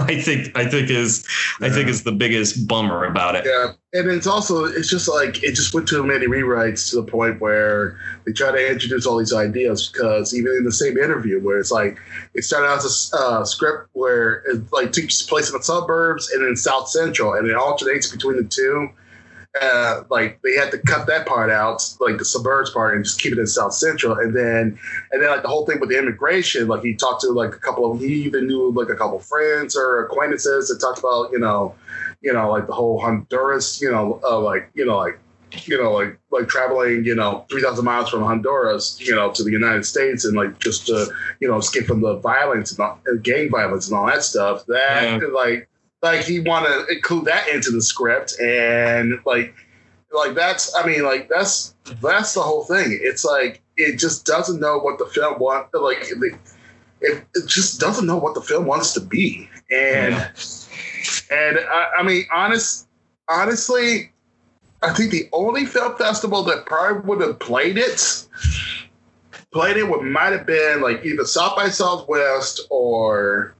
[0.08, 1.26] I think I think is
[1.60, 3.44] I think is the biggest bummer about it.
[3.44, 7.02] Yeah, and it's also it's just like it just went to many rewrites to the
[7.02, 11.40] point where they try to introduce all these ideas because even in the same interview
[11.40, 11.98] where it's like
[12.34, 16.30] it started out as a uh, script where it like takes place in the suburbs
[16.30, 18.88] and then South Central and it alternates between the two.
[19.60, 23.20] Uh, like they had to cut that part out, like the suburbs part, and just
[23.20, 24.16] keep it in South Central.
[24.16, 24.78] And then,
[25.10, 27.58] and then like the whole thing with the immigration, like he talked to like a
[27.58, 31.32] couple of, he even knew like a couple of friends or acquaintances that talked about,
[31.32, 31.74] you know,
[32.22, 35.18] you know, like the whole Honduras, you know, uh, like, you know, like,
[35.64, 39.50] you know, like, like traveling, you know, 3,000 miles from Honduras, you know, to the
[39.50, 43.24] United States and like just to, you know, escape from the violence and all, and
[43.24, 44.64] gang violence and all that stuff.
[44.66, 45.26] That, Yeah.
[45.34, 45.68] like,
[46.02, 49.54] like he want to include that into the script and like,
[50.12, 52.98] like that's, I mean, like that's, that's the whole thing.
[53.00, 56.38] It's like, it just doesn't know what the film want, like, it,
[57.00, 59.48] it, it just doesn't know what the film wants to be.
[59.70, 60.14] And,
[61.30, 62.88] and I, I mean, honest,
[63.28, 64.12] honestly,
[64.82, 68.26] I think the only film festival that probably would have played it,
[69.52, 73.54] played it would might have been like either South by Southwest or,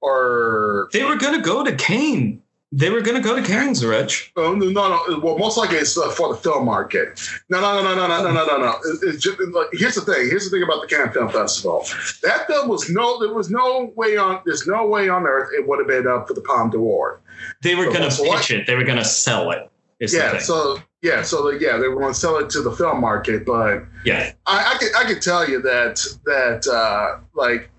[0.00, 2.40] or They were gonna go to Cannes.
[2.70, 4.30] They were gonna go to Cannes, Rich.
[4.36, 5.18] Oh, no, no, no.
[5.20, 7.18] Well, most likely it's uh, for the film market.
[7.48, 8.70] No, no, no, no, no, no, no, no, no.
[8.84, 10.28] It- It's just, like, here's the thing.
[10.28, 11.86] Here's the thing about the Cannes Film Festival.
[12.22, 13.18] That film was no.
[13.20, 14.42] There was no way on.
[14.44, 17.20] There's no way on earth it would have been up for the Palme d'Or.
[17.62, 18.66] They were So gonna that's what- pitch it.
[18.66, 19.70] They were gonna sell it.
[20.00, 20.36] Is Yeah.
[20.38, 21.22] So yeah.
[21.22, 24.32] So yeah, they were going to sell it to the film market, but yeah.
[24.46, 27.70] I, I can I can tell you that that uh, like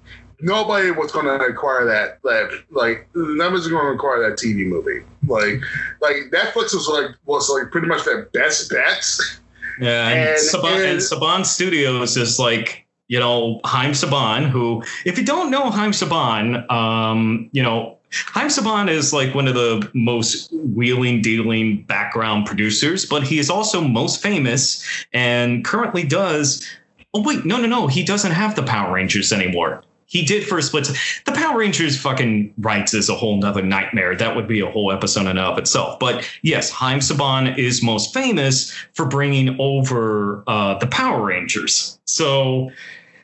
[0.41, 5.03] nobody was going to acquire that that like nobody's going to acquire that TV movie.
[5.27, 5.61] Like
[6.01, 9.39] like Netflix was like was like pretty much their best bets.
[9.79, 14.83] Yeah, and, And- Saban, and, and- Saban Studios is like, you know, Haim Saban, who,
[15.05, 19.53] if you don't know Haim Saban, um, you know, Haim Saban is like one of
[19.53, 24.83] the most wheeling dealing background producers, but he is also most famous
[25.13, 26.67] and currently does.
[27.13, 29.81] Oh wait, no, no, no, he doesn't have the Power Rangers anymore.
[30.09, 30.89] He did for a split.
[31.25, 34.15] The Power Rangers fucking rights is a whole nother nightmare.
[34.15, 35.99] That would be a whole episode in and of itself.
[35.99, 41.99] But yes, Haim Saban is most famous for bringing over uh, the Power Rangers.
[42.05, 42.71] So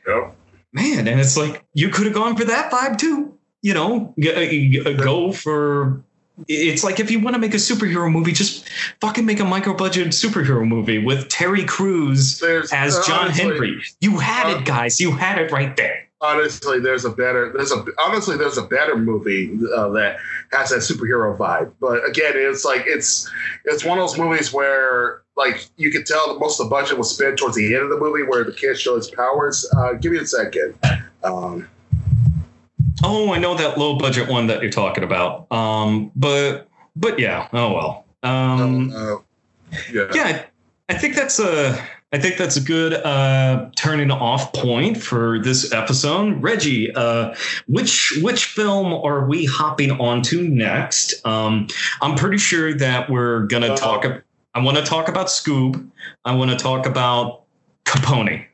[0.06, 0.34] Yep.
[0.72, 3.36] man, and it's like you could have gone for that vibe too.
[3.62, 6.02] You know, g- g- go for.
[6.46, 8.68] It's like if you want to make a superhero movie, just
[9.00, 13.42] fucking make a micro budget superhero movie with Terry Crews There's as uh, John honestly-
[13.44, 13.82] Henry.
[14.00, 15.00] You had uh, it, guys.
[15.00, 16.05] You had it right there.
[16.20, 20.16] Honestly, there's a better there's a honestly there's a better movie uh, that
[20.52, 21.72] has that superhero vibe.
[21.80, 23.30] But again, it's like it's
[23.64, 26.96] it's one of those movies where like you can tell that most of the budget
[26.96, 29.70] was spent towards the end of the movie where the kid shows his powers.
[29.76, 30.74] Uh, give me a second.
[31.22, 31.68] Um,
[33.04, 35.50] Oh, I know that low budget one that you're talking about.
[35.52, 37.48] Um, but but yeah.
[37.52, 38.04] Oh well.
[38.22, 39.16] Um, uh,
[39.92, 40.10] yeah.
[40.14, 40.44] yeah,
[40.88, 41.78] I think that's a
[42.12, 46.40] I think that's a good uh, turning off point for this episode.
[46.42, 47.34] Reggie, uh,
[47.66, 51.14] which which film are we hopping onto next?
[51.26, 51.66] Um,
[52.00, 54.06] I'm pretty sure that we're gonna Uh, talk.
[54.54, 55.90] I want to talk about Scoob.
[56.24, 57.42] I want to talk about
[57.84, 58.46] Capone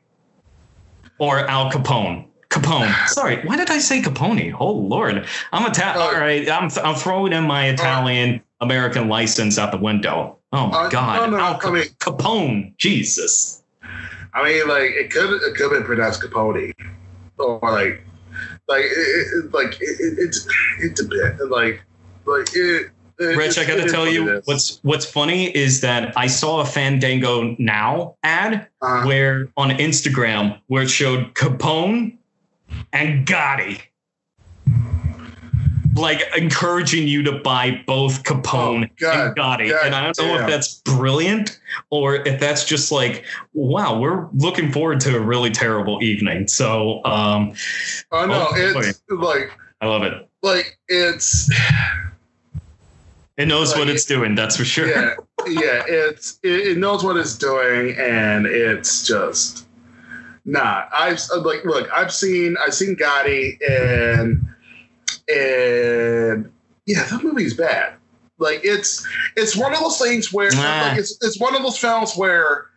[1.19, 2.25] or Al Capone.
[2.49, 3.07] Capone.
[3.07, 4.55] Sorry, why did I say Capone?
[4.59, 6.01] Oh Lord, I'm Italian.
[6.01, 10.37] Uh, All right, I'm I'm throwing in my Italian American license out the window.
[10.51, 12.77] Oh my Uh, God, no, no, Al I mean- Capone.
[12.77, 13.63] Jesus.
[14.33, 16.73] I mean, like it could it could have been pronounced Capote,
[17.37, 18.03] or like
[18.67, 20.47] like it, like it, it, it's
[20.79, 21.81] it's a bit like
[22.25, 22.89] like it.
[23.19, 26.65] it Rich, I got to tell you, what's what's funny is that I saw a
[26.65, 32.17] Fandango Now ad Uh, where on Instagram where it showed Capone
[32.91, 33.81] and Gotti,
[35.95, 39.69] like encouraging you to buy both Capone Oh, and Gotti.
[39.69, 40.43] God and I don't know damn.
[40.45, 45.51] if that's brilliant or if that's just like, wow, we're looking forward to a really
[45.51, 46.47] terrible evening.
[46.47, 47.53] So um,
[48.11, 50.27] oh no, oh, it's like I love it.
[50.41, 51.49] like it's
[53.37, 54.35] It knows what it's doing.
[54.35, 54.87] That's for sure.
[54.87, 55.15] yeah
[55.47, 59.65] yeah it's it, it knows what it's doing and it's just
[60.45, 64.45] nah i've like look i've seen i've seen gotti and
[65.29, 66.51] and
[66.85, 67.93] yeah that movie's bad
[68.39, 70.87] like it's it's one of those things where Nah.
[70.89, 72.67] like it's it's one of those films where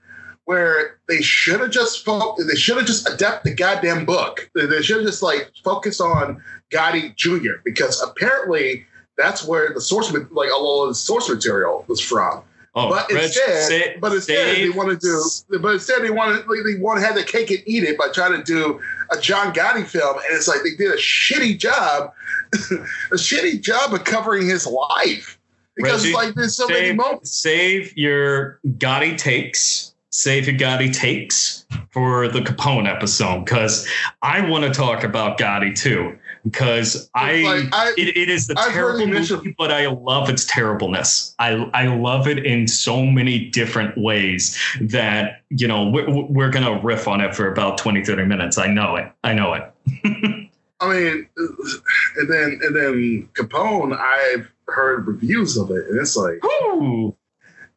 [0.44, 4.48] where they should have just fo- they should have just adapted the goddamn book.
[4.54, 6.40] They, should have just like focused on
[6.72, 7.60] Gotti Jr.
[7.64, 8.86] because apparently
[9.18, 12.44] that's where the source like a lot of the source material was from.
[12.78, 16.10] Oh, But Reg, instead, say- but instead say- they want to do, but instead they
[16.10, 18.78] want to, they want to have the cake and eat it by trying to do
[19.10, 22.12] a John Gotti film, and it's like they did a shitty job,
[22.52, 25.38] a shitty job of covering his life
[25.74, 27.30] because Reggie, like there's so many moments.
[27.32, 29.94] save your Gotti takes.
[30.10, 31.55] Save your Gotti takes
[31.90, 33.88] for the Capone episode because
[34.22, 36.16] I want to talk about Gotti too.
[36.44, 40.44] Because I, Like, I- it, it is the I've terrible movie, but I love its
[40.44, 41.34] terribleness.
[41.40, 46.80] I I love it in so many different ways that you know we're, we're gonna
[46.82, 48.58] riff on it for about 20, 30 minutes.
[48.58, 49.10] I know it.
[49.24, 49.72] I know it.
[50.80, 56.40] I mean, and then and then Capone, I've heard reviews of it, and it's like,
[56.44, 57.16] Woo!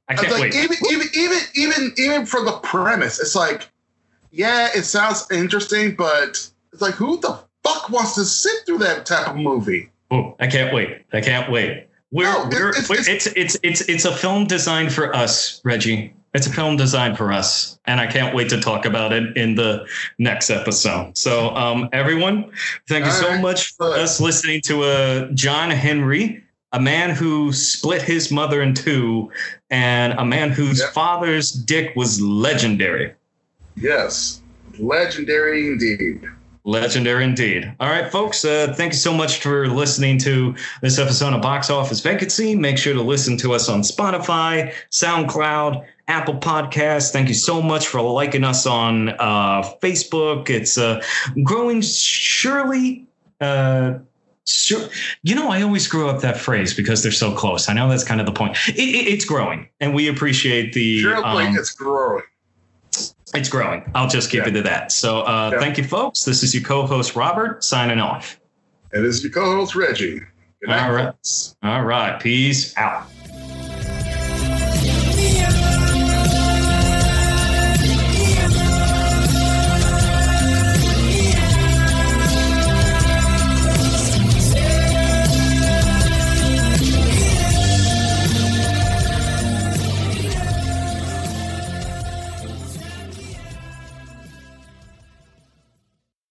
[0.08, 0.56] I can't like wait.
[0.56, 3.68] even even even even even for the premise, it's like,
[4.32, 6.30] yeah, it sounds interesting, but
[6.72, 9.90] it's like, who the fuck wants to sit through that type of movie?
[10.12, 11.04] Oh, I can't wait.
[11.14, 11.88] I can't wait.
[12.12, 16.14] We're, No, we're, it's- we're- it's- it's, it's it's a film designed for us, Reggie.
[16.34, 19.56] It's a film designed for us, and I can't wait to talk about it in
[19.56, 19.86] the
[20.20, 21.18] next episode.
[21.18, 22.52] So, um, everyone,
[22.88, 23.42] thank you All so right.
[23.42, 24.00] much for Good.
[24.00, 29.32] us listening to uh, John Henry a man who split his mother in two,
[29.72, 30.92] and a man whose Yep.
[30.94, 33.16] father's dick was legendary.
[33.80, 34.42] Yes,
[34.78, 36.28] legendary indeed.
[36.66, 37.74] Legendary indeed.
[37.80, 38.44] All right, folks.
[38.44, 42.54] Uh, thank you so much for listening to this episode of Box Office Vacancy.
[42.54, 47.12] Make sure to listen to us on Spotify, SoundCloud, Apple Podcasts.
[47.12, 50.50] Thank you so much for liking us on uh, Facebook.
[50.50, 51.02] It's uh,
[51.44, 53.08] growing surely.
[53.40, 54.00] Uh,
[54.46, 54.90] Sure.
[55.22, 57.70] You know, I always screw up that phrase because they're so close.
[57.70, 58.58] I know that's kind of the point.
[58.70, 61.02] It, it, it's growing, and we appreciate the.
[61.02, 62.24] Surely um, it's growing.
[63.34, 63.90] It's growing.
[63.96, 64.50] I'll just keep Yeah.
[64.50, 64.92] it to that.
[64.92, 65.60] So, uh, Yeah.
[65.60, 66.24] thank you, folks.
[66.24, 68.40] This is your co-host Robert signing off.
[68.92, 70.20] And this is your co-host Reggie.
[70.62, 71.14] Good night, All right.
[71.64, 72.20] All right.
[72.20, 73.04] Peace out.